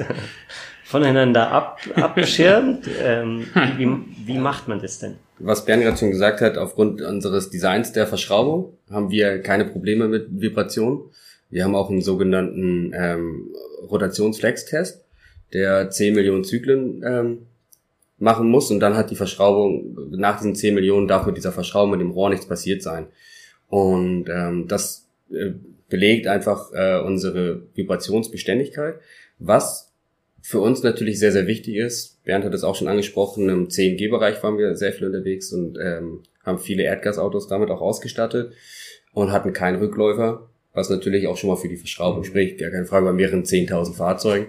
voneinander 0.83 1.51
ab, 1.51 1.79
abschirmt? 1.95 2.89
ähm, 3.01 3.47
wie, 3.77 4.27
wie 4.27 4.37
macht 4.39 4.67
man 4.67 4.81
das 4.81 4.99
denn? 4.99 5.17
Was 5.39 5.65
Bernd 5.65 5.83
gerade 5.83 5.97
schon 5.97 6.11
gesagt 6.11 6.41
hat, 6.41 6.57
aufgrund 6.57 7.01
unseres 7.01 7.49
Designs 7.49 7.91
der 7.91 8.07
Verschraubung 8.07 8.77
haben 8.89 9.09
wir 9.09 9.41
keine 9.41 9.65
Probleme 9.65 10.07
mit 10.07 10.27
Vibration. 10.29 11.09
Wir 11.49 11.63
haben 11.63 11.75
auch 11.75 11.89
einen 11.89 12.01
sogenannten 12.01 12.93
ähm, 12.95 13.49
Rotationsflex-Test, 13.89 15.03
der 15.53 15.89
10 15.89 16.13
Millionen 16.13 16.43
Zyklen 16.43 17.03
ähm, 17.03 17.37
machen 18.19 18.49
muss 18.49 18.69
und 18.69 18.79
dann 18.79 18.95
hat 18.95 19.11
die 19.11 19.15
Verschraubung, 19.15 19.97
nach 20.11 20.37
diesen 20.37 20.55
10 20.55 20.75
Millionen 20.75 21.07
darf 21.07 21.25
mit 21.25 21.37
dieser 21.37 21.51
Verschraubung 21.51 21.91
mit 21.91 22.01
dem 22.01 22.11
Rohr 22.11 22.29
nichts 22.29 22.45
passiert 22.45 22.83
sein. 22.83 23.07
Und 23.69 24.29
ähm, 24.29 24.67
das 24.67 25.07
äh, 25.31 25.51
belegt 25.87 26.27
einfach 26.27 26.71
äh, 26.73 26.99
unsere 27.01 27.63
Vibrationsbeständigkeit, 27.75 28.95
was 29.39 29.88
für 30.41 30.59
uns 30.59 30.83
natürlich 30.83 31.19
sehr, 31.19 31.31
sehr 31.31 31.47
wichtig 31.47 31.75
ist. 31.75 32.23
Bernd 32.23 32.45
hat 32.45 32.53
es 32.53 32.63
auch 32.63 32.75
schon 32.75 32.87
angesprochen, 32.87 33.49
im 33.49 33.69
CNG-Bereich 33.69 34.41
waren 34.43 34.57
wir 34.57 34.75
sehr 34.75 34.93
viel 34.93 35.07
unterwegs 35.07 35.51
und 35.51 35.77
ähm, 35.81 36.23
haben 36.43 36.59
viele 36.59 36.83
Erdgasautos 36.83 37.47
damit 37.47 37.69
auch 37.69 37.81
ausgestattet 37.81 38.53
und 39.13 39.31
hatten 39.31 39.53
keinen 39.53 39.79
Rückläufer, 39.79 40.49
was 40.73 40.89
natürlich 40.89 41.27
auch 41.27 41.37
schon 41.37 41.49
mal 41.49 41.55
für 41.55 41.67
die 41.67 41.77
Verschraubung 41.77 42.21
mhm. 42.21 42.25
spricht, 42.25 42.59
gar 42.59 42.69
keine 42.69 42.85
Frage, 42.85 43.05
bei 43.05 43.13
mehreren 43.13 43.43
10.000 43.43 43.95
Fahrzeugen. 43.95 44.47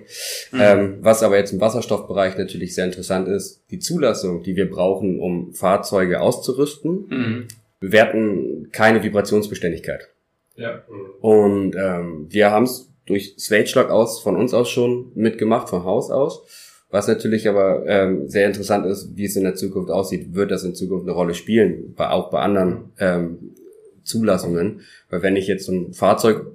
Mhm. 0.52 0.60
Ähm, 0.60 0.98
was 1.00 1.22
aber 1.22 1.36
jetzt 1.36 1.52
im 1.52 1.60
Wasserstoffbereich 1.60 2.36
natürlich 2.36 2.74
sehr 2.74 2.84
interessant 2.84 3.28
ist, 3.28 3.64
die 3.70 3.78
Zulassung, 3.78 4.42
die 4.42 4.56
wir 4.56 4.70
brauchen, 4.70 5.18
um 5.20 5.52
Fahrzeuge 5.54 6.20
auszurüsten, 6.20 7.06
mhm. 7.08 7.48
bewerten 7.80 8.68
keine 8.72 9.02
Vibrationsbeständigkeit. 9.02 10.08
Ja. 10.56 10.84
Und 11.20 11.74
ähm, 11.74 12.26
wir 12.28 12.50
haben 12.50 12.64
es 12.64 12.89
durch 13.06 13.34
Swagelock 13.38 13.90
aus, 13.90 14.20
von 14.20 14.36
uns 14.36 14.54
aus 14.54 14.68
schon 14.68 15.12
mitgemacht, 15.14 15.68
von 15.68 15.84
Haus 15.84 16.10
aus. 16.10 16.42
Was 16.90 17.06
natürlich 17.06 17.48
aber 17.48 17.86
ähm, 17.86 18.28
sehr 18.28 18.46
interessant 18.46 18.84
ist, 18.86 19.16
wie 19.16 19.24
es 19.24 19.36
in 19.36 19.44
der 19.44 19.54
Zukunft 19.54 19.90
aussieht, 19.90 20.34
wird 20.34 20.50
das 20.50 20.64
in 20.64 20.74
Zukunft 20.74 21.06
eine 21.06 21.12
Rolle 21.12 21.34
spielen, 21.34 21.94
bei, 21.94 22.10
auch 22.10 22.30
bei 22.30 22.40
anderen 22.40 22.92
ähm, 22.98 23.54
Zulassungen. 24.02 24.80
Weil 25.08 25.22
wenn 25.22 25.36
ich 25.36 25.46
jetzt 25.46 25.66
so 25.66 25.72
ein 25.72 25.92
Fahrzeug 25.92 26.46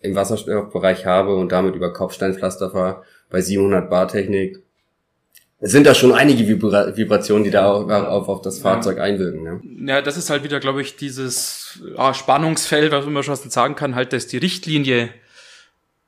im 0.00 0.16
Wasserstoffbereich 0.16 1.06
habe 1.06 1.36
und 1.36 1.52
damit 1.52 1.76
über 1.76 1.92
Kopfsteinpflaster 1.92 2.70
fahre, 2.70 3.02
bei 3.30 3.40
700 3.40 3.88
Bar 3.88 4.08
Technik, 4.08 4.64
sind 5.60 5.86
da 5.86 5.94
schon 5.94 6.12
einige 6.12 6.46
Vibra 6.46 6.96
Vibrationen, 6.96 7.44
die 7.44 7.50
da 7.50 7.72
auf, 7.72 7.88
auf, 7.88 8.28
auf 8.28 8.42
das 8.42 8.58
Fahrzeug 8.58 8.98
ja. 8.98 9.04
einwirken. 9.04 9.42
Ne? 9.42 9.88
Ja, 9.88 10.02
das 10.02 10.16
ist 10.16 10.28
halt 10.28 10.42
wieder, 10.42 10.60
glaube 10.60 10.82
ich, 10.82 10.96
dieses 10.96 11.80
ah, 11.96 12.12
Spannungsfeld, 12.12 12.92
was 12.92 13.06
man 13.06 13.22
schon 13.22 13.36
sagen 13.36 13.74
kann, 13.74 13.94
halt, 13.94 14.12
dass 14.12 14.26
die 14.26 14.38
Richtlinie 14.38 15.08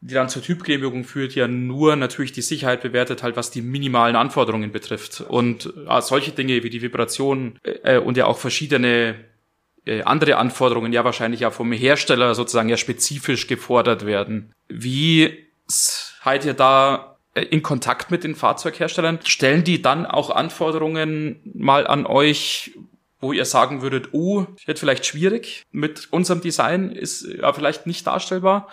die 0.06 0.14
dann 0.14 0.28
zur 0.28 0.42
Typgenehmigung 0.42 1.04
führt, 1.04 1.34
ja 1.34 1.48
nur 1.48 1.96
natürlich 1.96 2.30
die 2.30 2.42
Sicherheit 2.42 2.80
bewertet, 2.80 3.24
halt 3.24 3.36
was 3.36 3.50
die 3.50 3.60
minimalen 3.60 4.14
Anforderungen 4.14 4.70
betrifft. 4.70 5.20
Und 5.20 5.72
äh, 5.88 6.00
solche 6.00 6.30
Dinge 6.30 6.62
wie 6.62 6.70
die 6.70 6.80
Vibration 6.80 7.58
äh, 7.82 7.98
und 7.98 8.16
ja 8.16 8.26
auch 8.26 8.38
verschiedene 8.38 9.16
äh, 9.84 10.02
andere 10.02 10.36
Anforderungen 10.36 10.92
ja 10.92 11.04
wahrscheinlich 11.04 11.40
ja 11.40 11.50
vom 11.50 11.72
Hersteller 11.72 12.36
sozusagen 12.36 12.68
ja 12.68 12.76
spezifisch 12.76 13.48
gefordert 13.48 14.06
werden. 14.06 14.52
Wie 14.68 15.48
seid 15.66 16.44
ihr 16.44 16.54
da 16.54 17.18
äh, 17.34 17.42
in 17.42 17.64
Kontakt 17.64 18.12
mit 18.12 18.22
den 18.22 18.36
Fahrzeugherstellern? 18.36 19.18
Stellen 19.24 19.64
die 19.64 19.82
dann 19.82 20.06
auch 20.06 20.30
Anforderungen 20.30 21.40
mal 21.52 21.84
an 21.84 22.06
euch, 22.06 22.78
wo 23.18 23.32
ihr 23.32 23.44
sagen 23.44 23.82
würdet, 23.82 24.10
oh, 24.12 24.46
wird 24.66 24.78
vielleicht 24.78 25.04
schwierig 25.04 25.64
mit 25.72 26.12
unserem 26.12 26.42
Design, 26.42 26.92
ist 26.92 27.26
ja 27.26 27.52
vielleicht 27.52 27.88
nicht 27.88 28.06
darstellbar? 28.06 28.68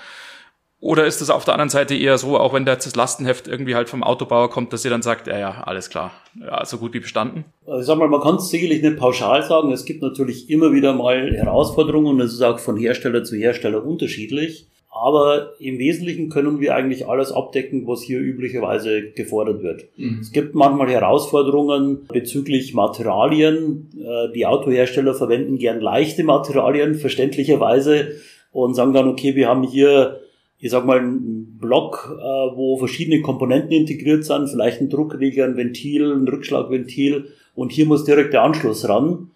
Oder 0.84 1.06
ist 1.06 1.22
es 1.22 1.30
auf 1.30 1.46
der 1.46 1.54
anderen 1.54 1.69
Seite 1.69 1.96
eher 1.96 2.17
so, 2.17 2.38
auch 2.38 2.54
wenn 2.54 2.65
das 2.65 2.93
Lastenheft 2.93 3.48
irgendwie 3.48 3.74
halt 3.74 3.88
vom 3.88 4.04
Autobauer 4.04 4.50
kommt, 4.50 4.74
dass 4.74 4.84
ihr 4.84 4.91
dann 4.91 5.02
sagt, 5.02 5.28
ja, 5.28 5.39
ja, 5.39 5.63
alles 5.65 5.89
klar, 5.89 6.12
ja, 6.38 6.65
so 6.65 6.78
gut 6.78 6.93
wie 6.93 7.00
bestanden? 7.00 7.46
Also 7.65 7.80
ich 7.80 7.86
sag 7.86 7.98
mal, 7.98 8.10
man 8.10 8.19
kann 8.19 8.36
es 8.36 8.50
sicherlich 8.50 8.82
nicht 8.82 8.98
pauschal 8.98 9.43
sagen. 9.43 9.72
Es 9.72 9.86
gibt 9.86 10.02
natürlich 10.02 10.50
immer 10.50 10.74
wieder 10.74 10.91
mal 10.91 11.34
Herausforderungen 11.34 12.08
und 12.08 12.19
es 12.19 12.34
ist 12.34 12.41
auch 12.41 12.60
von 12.60 12.76
Hersteller 12.76 13.24
zu 13.24 13.38
Hersteller 13.38 13.86
unterschiedlich. 13.86 14.67
Aber 14.91 15.54
im 15.58 15.80
Wesentlichen 15.80 16.28
können 16.28 16.60
wir 16.60 16.76
eigentlich 16.76 17.08
alles 17.08 17.32
abdecken, 17.32 17.88
was 17.88 18.02
hier 18.02 18.19
üblicherweise 18.19 19.12
gefordert 19.12 19.63
wird. 19.63 19.86
Mhm. 19.96 20.19
Es 20.19 20.34
gibt 20.34 20.54
manchmal 20.54 20.89
Herausforderungen 20.89 22.08
bezüglich 22.12 22.74
Materialien. 22.74 23.89
Äh, 23.98 24.34
die 24.34 24.46
Autohersteller 24.46 25.13
verwenden 25.13 25.58
gern 25.60 25.80
leichte 25.80 26.26
Materialien, 26.26 26.96
verständlicherweise, 26.96 28.17
und 28.52 28.74
sagen 28.74 28.91
dann, 28.91 29.08
okay, 29.08 29.34
wir 29.36 29.48
haben 29.48 29.63
hier 29.63 30.19
ich 30.63 30.71
sag 30.71 30.86
mal, 30.86 30.97
ein 30.97 31.58
Block, 31.60 32.17
äh, 32.17 32.23
wo 32.23 32.78
verschiedene 32.78 33.21
Komponenten 33.21 33.71
integriert 33.73 34.23
sind, 34.23 34.47
vielleicht 34.47 34.80
ein 34.80 34.88
Druckregler, 34.88 35.43
ein 35.43 35.58
Ventil, 35.58 36.13
ein 36.13 36.26
Rückschlagventil 36.26 37.26
und 37.54 37.73
hier 37.73 37.86
muss 37.86 38.06
direkt 38.06 38.32
der 38.32 38.43
Anschluss 38.43 38.88
ran. 38.88 39.32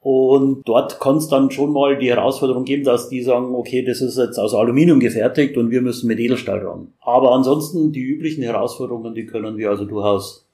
Und 0.00 0.62
dort 0.64 0.98
kann 0.98 1.18
es 1.18 1.28
dann 1.28 1.50
schon 1.50 1.74
mal 1.74 1.98
die 1.98 2.08
Herausforderung 2.08 2.64
geben, 2.64 2.84
dass 2.84 3.10
die 3.10 3.20
sagen, 3.20 3.54
okay, 3.54 3.84
das 3.84 4.00
ist 4.00 4.16
jetzt 4.16 4.38
aus 4.38 4.54
Aluminium 4.54 5.00
gefertigt 5.00 5.58
und 5.58 5.70
wir 5.70 5.82
müssen 5.82 6.06
mit 6.06 6.18
Edelstahl 6.18 6.60
ran. 6.66 6.94
Aber 7.00 7.32
ansonsten 7.32 7.92
die 7.92 8.00
üblichen 8.00 8.42
Herausforderungen, 8.42 9.14
die 9.14 9.26
können 9.26 9.58
wir 9.58 9.68
also 9.68 9.84
durchaus 9.84 10.49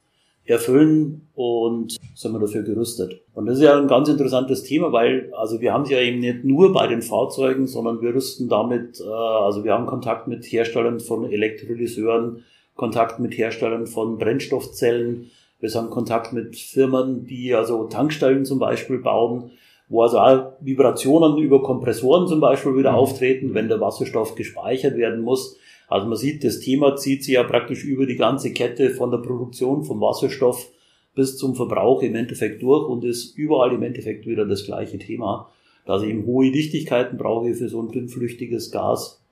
erfüllen 0.47 1.29
und 1.35 1.97
sind 2.15 2.33
wir 2.33 2.39
dafür 2.39 2.63
gerüstet. 2.63 3.21
Und 3.35 3.47
das 3.47 3.59
ist 3.59 3.65
ja 3.65 3.79
ein 3.79 3.89
ganz 3.89 4.09
interessantes 4.09 4.63
Thema, 4.63 4.93
weil 4.93 5.33
also 5.37 5.61
wir 5.61 5.73
haben 5.73 5.83
es 5.83 5.91
ja 5.91 6.01
eben 6.01 6.21
nicht 6.21 6.45
nur 6.45 6.73
bei 6.73 6.87
den 6.87 7.03
Fahrzeugen, 7.03 7.67
sondern 7.67 8.01
wir 8.01 8.15
rüsten 8.15 8.49
damit, 8.49 9.01
äh, 9.01 9.05
also 9.05 9.65
wir 9.65 9.73
haben 9.73 9.87
Kontakt 9.87 10.29
mit 10.29 10.45
Herstellern 10.45 11.01
von 11.01 11.31
Elektrolyseuren, 11.31 12.45
Kontakt 12.75 13.21
mit 13.21 13.37
Herstellern 13.37 13.87
von 13.87 14.19
Brennstoffzellen, 14.19 15.31
wir 15.59 15.71
haben 15.71 15.91
Kontakt 15.91 16.33
mit 16.33 16.57
Firmen, 16.57 17.25
die 17.25 17.55
also 17.55 17.85
Tankstellen 17.85 18.45
zum 18.45 18.59
Beispiel 18.59 18.99
bauen, 18.99 19.53
wo 19.89 20.03
also 20.03 20.19
auch 20.19 20.53
Vibrationen 20.61 21.39
über 21.39 21.63
Kompressoren 21.63 22.29
zum 22.29 22.41
Beispiel 22.41 22.77
wieder 22.77 22.93
mhm. 22.93 22.99
auftreten, 22.99 23.55
wenn 23.55 23.69
der 23.69 23.81
Wasserstoff 23.81 24.35
gespeichert 24.35 24.97
werden 24.97 25.23
muss. 25.23 25.59
Also 25.89 26.07
man 26.07 26.17
sieht, 26.17 26.43
das 26.45 26.61
Thema 26.61 26.97
zieht 26.97 27.25
sich 27.25 27.35
ja 27.35 27.45
praktisch 27.45 27.85
über 27.85 28.07
die 28.07 28.17
ganze 28.17 28.53
Kette 28.53 28.91
von 28.91 29.11
der 29.11 29.19
Produktion 29.19 29.85
vom 29.85 30.01
Wasserstoff 30.01 30.69
bis 31.15 31.37
zum 31.37 31.55
Verbrauch 31.55 32.03
im 32.03 32.15
Endeffekt 32.15 32.63
durch 32.63 32.89
und 32.89 33.05
ist 33.05 33.37
überall 33.39 33.73
im 33.73 33.83
Endeffekt 33.83 34.27
wieder 34.27 34.45
das 34.45 34.65
gleiche 34.65 34.99
Thema. 34.99 35.51
Dass 35.87 36.03
ich 36.03 36.11
eben 36.11 36.27
hohe 36.27 36.51
Dichtigkeiten 36.51 37.17
brauche 37.17 37.55
für 37.55 37.69
so 37.69 37.81
ein 37.81 37.93
dünnflüchtiges 37.93 38.73
Gas 38.73 39.23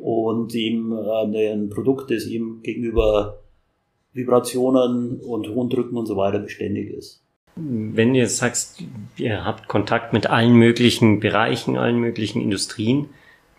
und 0.00 0.54
eben 0.54 0.92
äh, 0.92 1.52
ein 1.52 1.70
Produkt, 1.70 2.10
das 2.10 2.26
eben 2.26 2.60
gegenüber 2.62 3.38
Vibrationen 4.12 5.20
und 5.20 5.48
hohen 5.48 5.68
Drücken 5.68 5.96
und 5.96 6.06
so 6.06 6.16
weiter 6.16 6.38
beständig 6.38 6.90
ist. 6.90 7.22
Wenn 7.54 8.14
ihr 8.14 8.28
sagst, 8.28 8.82
ihr 9.16 9.44
habt 9.44 9.68
Kontakt 9.68 10.12
mit 10.12 10.26
allen 10.26 10.54
möglichen 10.54 11.20
Bereichen, 11.20 11.76
allen 11.78 11.98
möglichen 11.98 12.42
Industrien, 12.42 13.08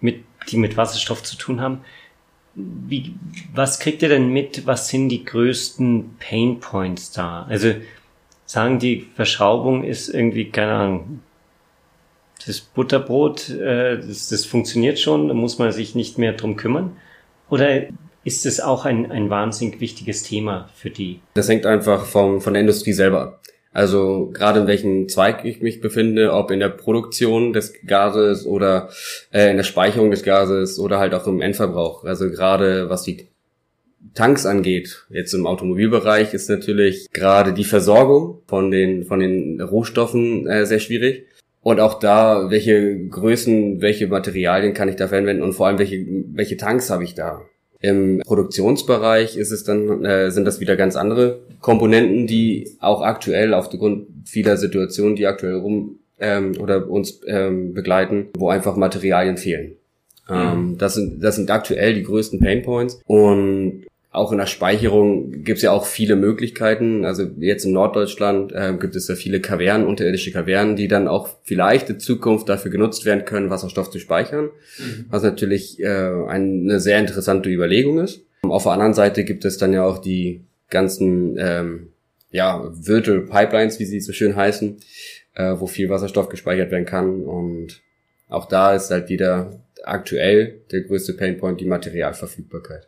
mit, 0.02 0.20
die 0.50 0.58
mit 0.58 0.78
Wasserstoff 0.78 1.24
zu 1.24 1.36
tun 1.38 1.62
haben, 1.62 1.82
wie, 2.58 3.14
was 3.54 3.80
kriegt 3.80 4.02
ihr 4.02 4.10
denn 4.10 4.30
mit? 4.30 4.66
Was 4.66 4.88
sind 4.90 5.10
die 5.10 5.24
größten 5.24 6.18
Pain 6.20 6.60
Points 6.60 7.12
da? 7.12 7.46
Also 7.48 7.76
sagen 8.46 8.80
die 8.80 9.06
Verschraubung 9.16 9.84
ist 9.84 10.10
irgendwie, 10.10 10.50
keine 10.50 10.74
Ahnung, 10.74 11.20
das 12.46 12.60
Butterbrot, 12.62 13.50
äh, 13.50 13.98
das, 13.98 14.30
das 14.30 14.46
funktioniert 14.46 15.00
schon, 15.00 15.28
da 15.28 15.34
muss 15.34 15.60
man 15.60 15.72
sich 15.72 15.96
nicht 15.96 16.18
mehr 16.18 16.34
drum 16.34 16.56
kümmern? 16.56 16.98
Oder 17.50 17.88
ist 18.24 18.46
es 18.46 18.60
auch 18.60 18.86
ein, 18.86 19.12
ein 19.12 19.30
wahnsinnig 19.30 19.80
wichtiges 19.80 20.24
Thema 20.24 20.70
für 20.76 20.90
die? 20.90 21.20
Das 21.36 21.50
hängt 21.50 21.66
einfach 21.66 22.06
vom, 22.06 22.42
von 22.42 22.54
der 22.54 22.62
Industrie 22.62 22.94
selber 22.94 23.22
ab. 23.22 23.42
Also 23.72 24.32
gerade 24.34 24.62
in 24.62 24.68
welchem 24.68 25.10
Zweig 25.10 25.46
ich 25.46 25.62
mich 25.62 25.82
befinde, 25.82 26.34
ob 26.34 26.52
in 26.52 26.60
der 26.60 26.70
Produktion 26.70 27.54
des 27.54 27.74
Gases 27.86 28.46
oder 28.46 28.90
äh, 29.32 29.52
in 29.52 29.58
der 29.58 29.64
Speicherung 29.64 30.10
des 30.10 30.24
Gases 30.24 30.80
oder 30.80 31.00
halt 31.00 31.14
auch 31.14 31.28
im 31.28 31.42
Endverbrauch. 31.42 32.04
Also 32.04 32.30
gerade 32.30 32.90
was 32.90 33.04
die 33.04 33.28
Tanks 34.14 34.46
angeht, 34.46 35.06
jetzt 35.10 35.34
im 35.34 35.46
Automobilbereich, 35.46 36.34
ist 36.34 36.50
natürlich 36.50 37.12
gerade 37.12 37.54
die 37.54 37.66
Versorgung 37.66 38.42
von 38.48 38.72
den 38.72 39.04
von 39.04 39.20
den 39.20 39.62
Rohstoffen 39.62 40.48
äh, 40.48 40.66
sehr 40.66 40.80
schwierig. 40.80 41.28
Und 41.62 41.80
auch 41.80 42.00
da, 42.00 42.50
welche 42.50 43.08
Größen, 43.10 43.82
welche 43.82 44.08
Materialien 44.08 44.74
kann 44.74 44.90
ich 44.90 44.96
da 44.96 45.08
verwenden 45.08 45.44
und 45.44 45.54
vor 45.54 45.68
allem 45.68 45.80
welche 45.80 46.06
welche 46.34 46.58
Tanks 46.58 46.90
habe 46.90 47.04
ich 47.04 47.14
da? 47.14 47.42
Im 47.80 48.22
Produktionsbereich 48.26 49.38
ist 49.38 49.52
es 49.52 49.64
dann, 49.64 50.04
äh, 50.04 50.32
sind 50.32 50.46
das 50.46 50.60
wieder 50.60 50.76
ganz 50.76 50.96
andere 50.96 51.40
Komponenten, 51.62 52.28
die 52.28 52.76
auch 52.80 53.02
aktuell 53.02 53.54
aufgrund 53.54 54.08
vieler 54.26 54.58
Situationen, 54.58 55.16
die 55.16 55.28
aktuell 55.28 55.56
rum 55.56 56.00
ähm, 56.20 56.54
oder 56.60 56.90
uns 56.90 57.22
ähm, 57.28 57.74
begleiten, 57.74 58.28
wo 58.36 58.50
einfach 58.50 58.76
Materialien 58.76 59.38
fehlen. 59.38 59.74
Ähm, 60.30 60.72
mhm. 60.72 60.78
das, 60.78 60.96
sind, 60.96 61.24
das 61.24 61.36
sind 61.36 61.50
aktuell 61.52 61.94
die 61.94 62.04
größten 62.04 62.40
Painpoints. 62.40 63.00
Und 63.06 63.86
auch 64.18 64.32
in 64.32 64.38
der 64.38 64.48
Speicherung 64.48 65.44
gibt 65.44 65.58
es 65.58 65.64
ja 65.64 65.72
auch 65.72 65.86
viele 65.86 66.16
Möglichkeiten. 66.16 67.06
Also 67.06 67.24
jetzt 67.40 67.66
in 67.66 67.72
Norddeutschland 67.72 68.52
äh, 68.52 68.74
gibt 68.80 68.96
es 68.96 69.08
ja 69.08 69.16
viele 69.16 69.40
Kavernen, 69.40 69.88
unterirdische 69.88 70.32
Kavernen, 70.32 70.76
die 70.76 70.88
dann 70.88 71.08
auch 71.08 71.30
vielleicht 71.44 71.90
in 71.90 72.00
Zukunft 72.00 72.50
dafür 72.50 72.72
genutzt 72.72 73.06
werden 73.06 73.26
können, 73.26 73.50
Wasserstoff 73.50 73.90
zu 73.90 74.00
speichern. 74.00 74.50
Mhm. 74.78 75.06
Was 75.10 75.24
natürlich 75.24 75.80
äh, 75.80 75.88
eine 76.28 76.80
sehr 76.80 77.00
interessante 77.00 77.50
Überlegung 77.50 78.00
ist. 78.00 78.22
Auf 78.44 78.64
der 78.64 78.74
anderen 78.74 78.94
Seite 78.94 79.24
gibt 79.24 79.46
es 79.46 79.58
dann 79.58 79.74
ja 79.74 79.86
auch 79.86 80.00
die 80.00 80.42
ganzen 80.70 81.38
ähm, 81.40 81.88
ja, 82.32 82.70
Virtual 82.74 83.22
Pipelines, 83.22 83.80
wie 83.80 83.86
sie 83.86 84.00
so 84.00 84.14
schön 84.14 84.36
heißen, 84.36 84.78
äh, 85.36 85.56
wo 85.58 85.68
viel 85.68 85.90
Wasserstoff 85.90 86.30
gespeichert 86.30 86.72
werden 86.72 86.86
kann. 86.86 87.24
Und 87.24 87.82
auch 88.30 88.48
da 88.48 88.76
ist 88.76 88.92
halt 88.92 89.10
wieder 89.10 89.62
aktuell 89.84 90.62
der 90.72 90.82
größte 90.82 91.14
Painpoint 91.14 91.62
die 91.62 91.66
Materialverfügbarkeit. 91.66 92.88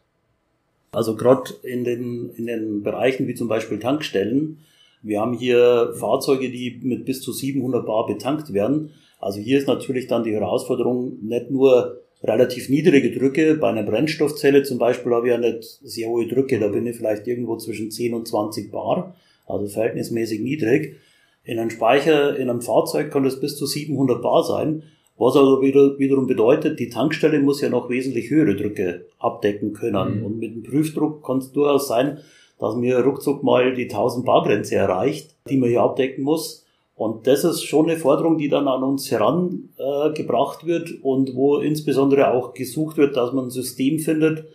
Also 0.91 1.15
gerade 1.15 1.53
in 1.63 1.83
den, 1.83 2.31
in 2.35 2.47
den 2.47 2.83
Bereichen 2.83 3.27
wie 3.27 3.35
zum 3.35 3.47
Beispiel 3.47 3.79
Tankstellen. 3.79 4.59
Wir 5.01 5.21
haben 5.21 5.37
hier 5.37 5.93
Fahrzeuge, 5.97 6.49
die 6.49 6.79
mit 6.83 7.05
bis 7.05 7.21
zu 7.21 7.31
700 7.31 7.85
Bar 7.85 8.07
betankt 8.07 8.53
werden. 8.53 8.91
Also 9.19 9.39
hier 9.39 9.57
ist 9.57 9.67
natürlich 9.67 10.07
dann 10.07 10.23
die 10.23 10.33
Herausforderung 10.33 11.17
nicht 11.21 11.51
nur 11.51 12.01
relativ 12.23 12.69
niedrige 12.69 13.11
Drücke. 13.11 13.55
Bei 13.55 13.69
einer 13.69 13.83
Brennstoffzelle 13.83 14.63
zum 14.63 14.77
Beispiel 14.77 15.13
habe 15.13 15.27
ich 15.27 15.31
ja 15.31 15.37
nicht 15.37 15.63
sehr 15.63 16.09
hohe 16.09 16.27
Drücke. 16.27 16.59
Da 16.59 16.67
bin 16.67 16.87
ich 16.87 16.97
vielleicht 16.97 17.27
irgendwo 17.27 17.57
zwischen 17.57 17.91
10 17.91 18.13
und 18.13 18.27
20 18.27 18.71
Bar. 18.71 19.15
Also 19.45 19.67
verhältnismäßig 19.67 20.41
niedrig. 20.41 20.95
In 21.43 21.59
einem 21.59 21.69
Speicher, 21.69 22.35
in 22.37 22.49
einem 22.49 22.61
Fahrzeug 22.61 23.11
kann 23.11 23.23
das 23.23 23.39
bis 23.39 23.57
zu 23.57 23.65
700 23.65 24.21
Bar 24.21 24.43
sein. 24.43 24.83
Was 25.19 25.35
also 25.35 25.61
wieder, 25.61 25.99
wiederum 25.99 26.27
bedeutet, 26.27 26.79
die 26.79 26.87
Tankstelle 26.87 27.41
muss 27.41 27.59
ja 27.59 27.69
noch 27.69 27.89
wesentlich 27.89 28.29
höhere 28.29 28.55
Drücke 28.55 29.05
abdecken 29.19 29.73
können. 29.73 30.19
Mhm. 30.19 30.25
Und 30.25 30.39
mit 30.39 30.55
dem 30.55 30.63
Prüfdruck 30.63 31.25
kann 31.25 31.39
es 31.39 31.51
durchaus 31.51 31.89
sein, 31.89 32.19
dass 32.57 32.75
mir 32.75 32.99
ruckzuck 32.99 33.43
mal 33.43 33.73
die 33.75 33.83
1000 33.83 34.25
Bar 34.25 34.43
Grenze 34.43 34.75
erreicht, 34.75 35.35
die 35.49 35.57
man 35.57 35.69
hier 35.69 35.81
abdecken 35.81 36.23
muss. 36.23 36.65
Und 36.95 37.27
das 37.27 37.43
ist 37.43 37.63
schon 37.63 37.89
eine 37.89 37.99
Forderung, 37.99 38.37
die 38.37 38.47
dann 38.47 38.69
an 38.69 38.81
uns 38.81 39.11
herangebracht 39.11 40.63
äh, 40.63 40.67
wird 40.67 41.03
und 41.03 41.35
wo 41.35 41.57
insbesondere 41.57 42.31
auch 42.31 42.53
gesucht 42.53 42.95
wird, 42.95 43.17
dass 43.17 43.33
man 43.33 43.47
ein 43.47 43.51
System 43.51 43.99
findet, 43.99 44.45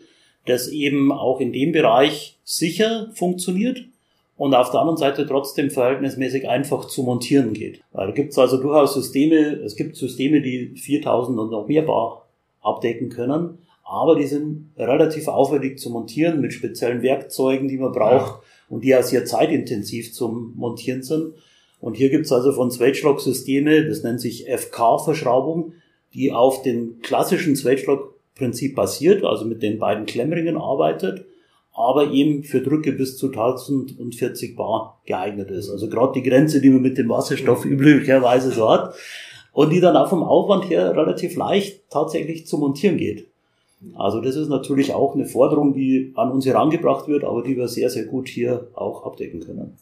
das 0.47 0.69
eben 0.69 1.13
auch 1.13 1.41
in 1.41 1.53
dem 1.53 1.73
Bereich 1.73 2.39
sicher 2.43 3.11
funktioniert 3.15 3.85
und 4.37 4.55
auf 4.55 4.71
der 4.71 4.81
anderen 4.81 4.97
Seite 4.97 5.27
trotzdem 5.27 5.71
verhältnismäßig 5.71 6.49
einfach 6.49 6.87
zu 6.87 7.03
montieren 7.03 7.53
geht. 7.53 7.81
Da 7.93 8.11
gibt 8.11 8.33
es 8.33 8.39
also 8.39 8.61
durchaus 8.61 8.95
Systeme, 8.95 9.37
es 9.37 9.77
gibt 9.77 9.97
Systeme, 9.97 10.41
die 10.41 10.75
4000 10.77 11.39
und 11.39 11.51
noch 11.51 11.69
mehr 11.69 11.83
Bar 11.83 12.27
abdecken 12.61 13.11
können, 13.11 13.59
aber 13.85 14.17
die 14.17 14.27
sind 14.27 14.71
relativ 14.77 15.29
aufwendig 15.29 15.79
zu 15.79 15.91
montieren 15.91 16.41
mit 16.41 16.53
speziellen 16.53 17.03
Werkzeugen, 17.03 17.69
die 17.69 17.77
man 17.77 17.93
braucht 17.93 18.43
ja. 18.43 18.43
und 18.71 18.83
die 18.83 18.89
ja 18.89 19.03
sehr 19.03 19.25
zeitintensiv 19.25 20.13
zum 20.13 20.55
Montieren 20.57 21.03
sind. 21.03 21.35
Und 21.81 21.97
hier 21.97 22.09
gibt 22.09 22.25
es 22.25 22.33
also 22.33 22.53
von 22.53 22.71
Swedgelock 22.71 23.21
Systeme, 23.21 23.87
das 23.87 24.03
nennt 24.03 24.21
sich 24.21 24.47
FK-Verschraubung, 24.49 25.75
die 26.15 26.33
auf 26.33 26.63
dem 26.63 27.01
klassischen 27.03 27.57
Swedgelock-Prinzip 27.57 28.75
basiert, 28.75 29.23
also 29.23 29.45
mit 29.45 29.63
den 29.63 29.79
beiden 29.79 30.07
Klemmringen 30.07 30.57
arbeitet 30.57 31.27
aber 31.75 32.13
eben 32.13 32.45
für 32.45 32.61
Drücke 32.61 32.93
bis 32.93 33.19
zu 33.19 33.27
1040 33.27 34.57
Bar 34.57 35.01
geeignet 35.07 35.51
ist. 35.51 35.71
Also 35.71 35.89
gerade 35.89 36.13
die 36.13 36.29
Grenze, 36.29 36.61
die 36.61 36.71
man 36.71 36.83
mit 36.83 36.97
dem 36.97 37.09
Wasserstoff 37.09 37.65
üblicherweise 37.65 38.53
so 38.53 38.71
hat 38.71 38.95
und 39.53 39.71
die 39.71 39.81
dann 39.81 39.97
auch 39.97 40.09
vom 40.09 40.23
Aufwand 40.23 40.71
her 40.71 40.97
relativ 40.97 41.37
leicht 41.37 41.91
tatsächlich 41.91 42.47
zu 42.47 42.59
montieren 42.59 42.97
geht. 42.97 43.27
Also 43.97 44.21
das 44.21 44.37
ist 44.37 44.49
natürlich 44.49 44.95
auch 44.95 45.15
eine 45.15 45.27
Forderung, 45.27 45.75
die 45.75 46.13
an 46.15 46.31
uns 46.31 46.47
herangebracht 46.47 47.09
wird, 47.09 47.25
aber 47.25 47.43
die 47.43 47.57
wir 47.57 47.69
sehr, 47.69 47.91
sehr 47.91 48.05
gut 48.05 48.29
hier 48.29 48.69
auch 48.75 49.05
abdecken 49.05 49.41
können. 49.41 49.77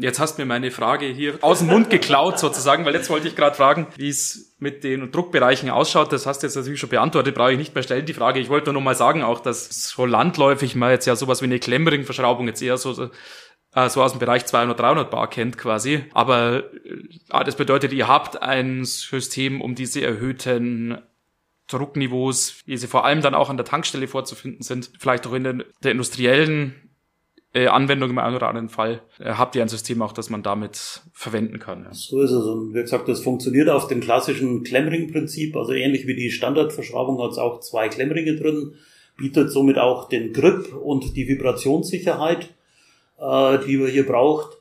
Jetzt 0.00 0.20
hast 0.20 0.36
du 0.36 0.42
mir 0.42 0.46
meine 0.46 0.70
Frage 0.70 1.06
hier 1.06 1.38
aus 1.40 1.58
dem 1.58 1.68
Mund 1.68 1.90
geklaut 1.90 2.38
sozusagen, 2.38 2.84
weil 2.84 2.94
jetzt 2.94 3.10
wollte 3.10 3.26
ich 3.26 3.34
gerade 3.34 3.56
fragen, 3.56 3.88
wie 3.96 4.08
es 4.08 4.54
mit 4.60 4.84
den 4.84 5.10
Druckbereichen 5.10 5.70
ausschaut. 5.70 6.12
Das 6.12 6.24
hast 6.24 6.40
du 6.40 6.46
jetzt 6.46 6.54
natürlich 6.54 6.78
schon 6.78 6.88
beantwortet, 6.88 7.34
brauche 7.34 7.50
ich 7.50 7.58
nicht 7.58 7.74
mehr 7.74 7.82
stellen 7.82 8.06
die 8.06 8.14
Frage. 8.14 8.38
Ich 8.38 8.48
wollte 8.48 8.66
nur 8.66 8.74
noch 8.74 8.84
mal 8.84 8.94
sagen, 8.94 9.24
auch 9.24 9.40
dass 9.40 9.68
so 9.68 10.06
landläufig 10.06 10.76
man 10.76 10.92
jetzt 10.92 11.06
ja 11.06 11.16
sowas 11.16 11.42
wie 11.42 11.46
eine 11.46 11.58
Klemmringverschraubung 11.58 12.46
jetzt 12.46 12.62
eher 12.62 12.76
so 12.76 13.10
äh, 13.74 13.88
so 13.88 14.00
aus 14.00 14.12
dem 14.12 14.20
Bereich 14.20 14.46
200, 14.46 14.78
300 14.78 15.10
Bar 15.10 15.28
kennt 15.30 15.58
quasi. 15.58 16.04
Aber 16.14 16.62
äh, 16.84 17.44
das 17.44 17.56
bedeutet, 17.56 17.92
ihr 17.92 18.06
habt 18.06 18.40
ein 18.40 18.84
System, 18.84 19.60
um 19.60 19.74
diese 19.74 20.00
erhöhten 20.00 20.98
Druckniveaus, 21.66 22.62
wie 22.66 22.76
sie 22.76 22.86
vor 22.86 23.04
allem 23.04 23.20
dann 23.20 23.34
auch 23.34 23.50
an 23.50 23.56
der 23.56 23.66
Tankstelle 23.66 24.06
vorzufinden 24.06 24.62
sind, 24.62 24.90
vielleicht 24.98 25.26
auch 25.26 25.32
in 25.32 25.42
den, 25.42 25.64
der 25.82 25.90
industriellen 25.90 26.87
äh, 27.58 27.66
Anwendung 27.66 28.10
im 28.10 28.18
einen 28.18 28.36
oder 28.36 28.48
anderen 28.48 28.68
Fall 28.68 29.00
äh, 29.18 29.32
habt 29.32 29.56
ihr 29.56 29.62
ein 29.62 29.68
System 29.68 30.00
auch, 30.02 30.12
das 30.12 30.30
man 30.30 30.42
damit 30.42 31.02
verwenden 31.12 31.58
kann. 31.58 31.84
Ja. 31.84 31.92
So 31.92 32.20
ist 32.22 32.30
es. 32.30 32.44
Und 32.44 32.74
wie 32.74 32.80
gesagt, 32.80 33.08
das 33.08 33.20
funktioniert 33.20 33.68
auf 33.68 33.88
dem 33.88 34.00
klassischen 34.00 34.62
Klemmring-Prinzip. 34.62 35.56
Also 35.56 35.72
ähnlich 35.72 36.06
wie 36.06 36.14
die 36.14 36.30
Standardverschraubung 36.30 37.20
hat 37.22 37.32
es 37.32 37.38
auch 37.38 37.60
zwei 37.60 37.88
Klemmringe 37.88 38.36
drin, 38.36 38.74
bietet 39.16 39.50
somit 39.50 39.78
auch 39.78 40.08
den 40.08 40.32
Grip 40.32 40.72
und 40.74 41.16
die 41.16 41.26
Vibrationssicherheit, 41.26 42.50
äh, 43.18 43.58
die 43.66 43.76
man 43.76 43.90
hier 43.90 44.06
braucht. 44.06 44.57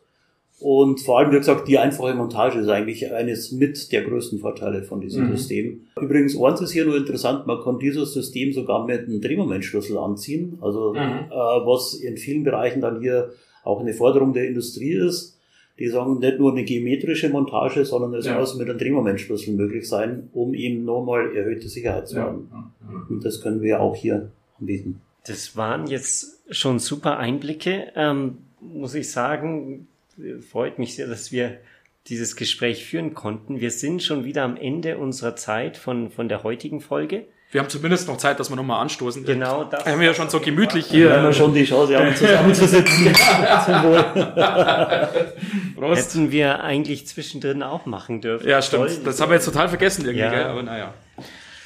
Und 0.60 1.02
vor 1.02 1.20
allem, 1.20 1.32
wie 1.32 1.38
gesagt, 1.38 1.68
die 1.68 1.78
einfache 1.78 2.16
Montage 2.16 2.60
ist 2.60 2.68
eigentlich 2.68 3.12
eines 3.14 3.52
mit 3.52 3.92
der 3.92 4.04
größten 4.04 4.40
Vorteile 4.40 4.82
von 4.84 5.02
diesem 5.02 5.28
mhm. 5.28 5.38
System. 5.38 5.82
Übrigens, 6.02 6.36
eins 6.40 6.62
ist 6.62 6.72
hier 6.72 6.86
nur 6.86 6.98
interessant, 6.98 7.46
man 7.46 7.62
kann 7.62 7.78
dieses 7.78 8.14
System 8.14 8.54
sogar 8.54 8.86
mit 8.86 9.02
einem 9.02 9.22
Drehmomentschlüssel 9.22 9.98
anziehen, 9.98 10.58
also 10.62 10.94
mhm. 10.94 10.98
äh, 10.98 11.30
was 11.32 11.94
in 11.94 12.18
vielen 12.18 12.44
Bereichen 12.44 12.82
dann 12.82 13.02
hier 13.02 13.34
auch 13.64 13.82
eine 13.82 13.94
Forderung 13.94 14.34
der 14.34 14.48
Industrie 14.48 14.94
ist. 14.94 15.36
Die 15.78 15.90
sagen 15.90 16.18
nicht 16.18 16.40
nur 16.40 16.54
eine 16.54 16.64
geometrische 16.64 17.30
Montage, 17.30 17.86
sondern 17.86 18.16
es 18.16 18.26
ja. 18.26 18.40
muss 18.40 18.56
mit 18.56 18.68
einem 18.68 18.80
Drehmomentschlüssel 18.80 19.54
möglich 19.54 19.88
sein, 19.88 20.30
um 20.34 20.56
eben 20.56 20.86
nochmal 20.86 21.36
erhöhte 21.36 21.70
Sicherheit 21.70 22.08
zu 22.08 22.20
haben. 22.20 22.50
Ja. 22.52 23.06
Und 23.10 23.24
das 23.24 23.42
können 23.42 23.62
wir 23.62 23.80
auch 23.80 23.96
hier 23.96 24.32
anbieten. 24.60 25.02
Das 25.28 25.56
waren 25.56 25.86
jetzt 25.86 26.40
schon 26.50 26.80
super 26.80 27.20
Einblicke. 27.20 27.92
Ähm, 27.96 28.40
muss 28.60 28.96
ich 28.96 29.12
sagen, 29.12 29.88
freut 30.50 30.80
mich 30.80 30.96
sehr, 30.96 31.08
dass 31.08 31.32
wir 31.32 31.60
dieses 32.08 32.36
Gespräch 32.36 32.86
führen 32.86 33.14
konnten. 33.14 33.60
Wir 33.60 33.72
sind 33.72 34.02
schon 34.02 34.24
wieder 34.24 34.44
am 34.44 34.58
Ende 34.58 34.98
unserer 34.98 35.36
Zeit 35.36 35.78
von, 35.78 36.10
von 36.10 36.30
der 36.30 36.44
heutigen 36.44 36.82
Folge. 36.82 37.26
Wir 37.52 37.62
haben 37.62 37.70
zumindest 37.70 38.10
noch 38.10 38.18
Zeit, 38.18 38.42
dass 38.42 38.50
wir 38.50 38.58
nochmal 38.58 38.82
anstoßen. 38.82 39.24
Genau, 39.24 39.64
das 39.64 39.86
haben 39.86 40.02
wir 40.02 40.08
ja 40.08 40.14
schon 40.14 40.30
so 40.30 40.42
gemütlich 40.42 40.88
hier. 40.88 41.10
Wir 41.10 41.22
haben 41.22 41.34
schon 41.34 41.54
die 41.54 41.64
Chance, 41.64 41.98
haben 41.98 42.14
zusammenzusitzen. 42.14 43.08
Hätten 45.96 46.32
wir 46.32 46.62
eigentlich 46.62 47.08
zwischendrin 47.08 47.64
auch 47.64 47.86
machen 47.86 48.20
dürfen. 48.20 48.50
Ja, 48.50 48.62
stimmt. 48.62 48.88
Toll. 48.88 48.98
Das 49.06 49.22
haben 49.22 49.30
wir 49.30 49.36
jetzt 49.36 49.46
total 49.46 49.70
vergessen 49.70 50.02
irgendwie, 50.02 50.26
ja. 50.26 50.30
gell? 50.30 50.44
aber 50.44 50.64
naja. 50.64 50.94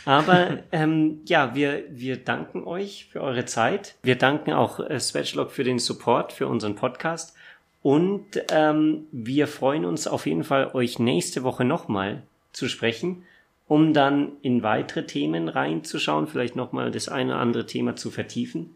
Aber 0.06 0.60
ähm, 0.72 1.22
ja, 1.26 1.56
wir, 1.56 1.84
wir 1.90 2.18
danken 2.18 2.64
euch 2.64 3.08
für 3.12 3.22
eure 3.22 3.46
Zeit. 3.46 3.96
Wir 4.04 4.18
danken 4.18 4.54
auch 4.54 4.80
äh, 4.80 5.00
Swatchlog 5.00 5.52
für 5.52 5.64
den 5.64 5.80
Support 5.80 6.32
für 6.32 6.48
unseren 6.48 6.76
Podcast. 6.76 7.36
Und 7.84 8.26
ähm, 8.52 9.06
wir 9.12 9.48
freuen 9.48 9.86
uns 9.86 10.08
auf 10.08 10.26
jeden 10.28 10.44
Fall, 10.44 10.72
euch 10.74 11.00
nächste 11.00 11.44
Woche 11.44 11.66
nochmal 11.66 12.22
zu 12.54 12.68
sprechen, 12.68 13.24
um 13.68 13.94
dann 13.94 14.34
in 14.42 14.62
weitere 14.62 15.06
Themen 15.06 15.50
reinzuschauen, 15.50 16.28
vielleicht 16.28 16.56
nochmal 16.56 16.92
das 16.92 17.10
eine 17.10 17.34
oder 17.34 17.42
andere 17.42 17.66
Thema 17.66 17.96
zu 17.96 18.12
vertiefen. 18.12 18.76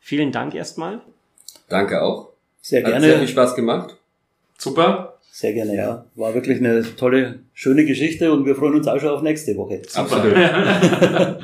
Vielen 0.00 0.30
Dank 0.30 0.54
erstmal. 0.54 1.00
Danke 1.68 2.02
auch. 2.02 2.30
Sehr 2.62 2.82
gerne. 2.82 2.96
Hat 2.96 3.02
sehr 3.02 3.18
viel 3.18 3.28
Spaß 3.28 3.54
gemacht. 3.54 3.96
Super. 4.56 5.18
Sehr 5.32 5.52
gerne, 5.52 5.76
ja. 5.76 6.04
War 6.14 6.34
wirklich 6.34 6.58
eine 6.58 6.82
tolle, 6.96 7.40
schöne 7.54 7.84
Geschichte 7.84 8.32
und 8.32 8.44
wir 8.44 8.56
freuen 8.56 8.74
uns 8.74 8.88
auch 8.88 8.98
schon 8.98 9.10
auf 9.10 9.22
nächste 9.22 9.56
Woche. 9.56 9.82
Absolut. 9.94 10.34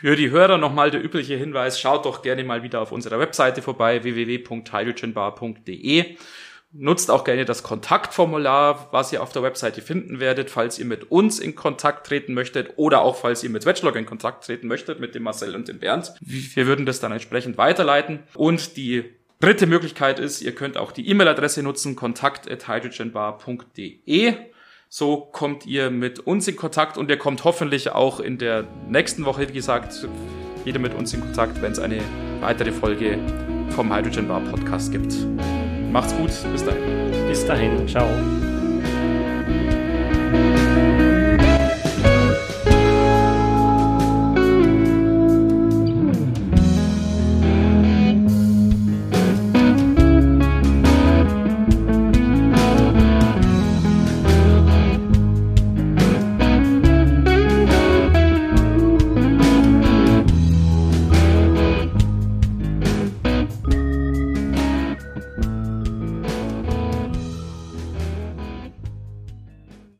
Für 0.00 0.14
die 0.14 0.30
Hörer 0.30 0.58
nochmal 0.58 0.92
der 0.92 1.02
übliche 1.02 1.34
Hinweis, 1.34 1.80
schaut 1.80 2.04
doch 2.04 2.22
gerne 2.22 2.44
mal 2.44 2.62
wieder 2.62 2.80
auf 2.80 2.92
unserer 2.92 3.18
Webseite 3.18 3.62
vorbei, 3.62 4.04
www.hydrogenbar.de. 4.04 6.16
Nutzt 6.70 7.10
auch 7.10 7.24
gerne 7.24 7.44
das 7.44 7.64
Kontaktformular, 7.64 8.90
was 8.92 9.12
ihr 9.12 9.20
auf 9.20 9.32
der 9.32 9.42
Webseite 9.42 9.82
finden 9.82 10.20
werdet, 10.20 10.50
falls 10.50 10.78
ihr 10.78 10.84
mit 10.84 11.10
uns 11.10 11.40
in 11.40 11.56
Kontakt 11.56 12.06
treten 12.06 12.32
möchtet 12.32 12.74
oder 12.76 13.00
auch 13.00 13.16
falls 13.16 13.42
ihr 13.42 13.50
mit 13.50 13.64
Swatchlog 13.64 13.96
in 13.96 14.06
Kontakt 14.06 14.44
treten 14.44 14.68
möchtet, 14.68 15.00
mit 15.00 15.16
dem 15.16 15.24
Marcel 15.24 15.56
und 15.56 15.66
dem 15.66 15.80
Bernd. 15.80 16.14
Wir 16.20 16.68
würden 16.68 16.86
das 16.86 17.00
dann 17.00 17.10
entsprechend 17.10 17.58
weiterleiten. 17.58 18.20
Und 18.34 18.76
die 18.76 19.02
dritte 19.40 19.66
Möglichkeit 19.66 20.20
ist, 20.20 20.42
ihr 20.42 20.54
könnt 20.54 20.76
auch 20.76 20.92
die 20.92 21.08
E-Mail-Adresse 21.08 21.64
nutzen, 21.64 21.96
kontakt.hydrogenbar.de. 21.96 24.34
So 24.88 25.28
kommt 25.32 25.66
ihr 25.66 25.90
mit 25.90 26.20
uns 26.20 26.48
in 26.48 26.56
Kontakt 26.56 26.96
und 26.96 27.10
ihr 27.10 27.18
kommt 27.18 27.44
hoffentlich 27.44 27.90
auch 27.90 28.20
in 28.20 28.38
der 28.38 28.64
nächsten 28.88 29.24
Woche, 29.26 29.48
wie 29.48 29.52
gesagt, 29.52 30.08
wieder 30.64 30.78
mit 30.78 30.94
uns 30.94 31.12
in 31.12 31.20
Kontakt, 31.20 31.60
wenn 31.60 31.72
es 31.72 31.78
eine 31.78 32.00
weitere 32.40 32.72
Folge 32.72 33.18
vom 33.70 33.94
Hydrogen 33.94 34.28
Bar 34.28 34.40
Podcast 34.40 34.90
gibt. 34.90 35.14
Macht's 35.92 36.16
gut, 36.16 36.30
bis 36.52 36.64
dahin. 36.64 37.28
Bis 37.28 37.44
dahin, 37.46 37.86
ciao. 37.86 38.08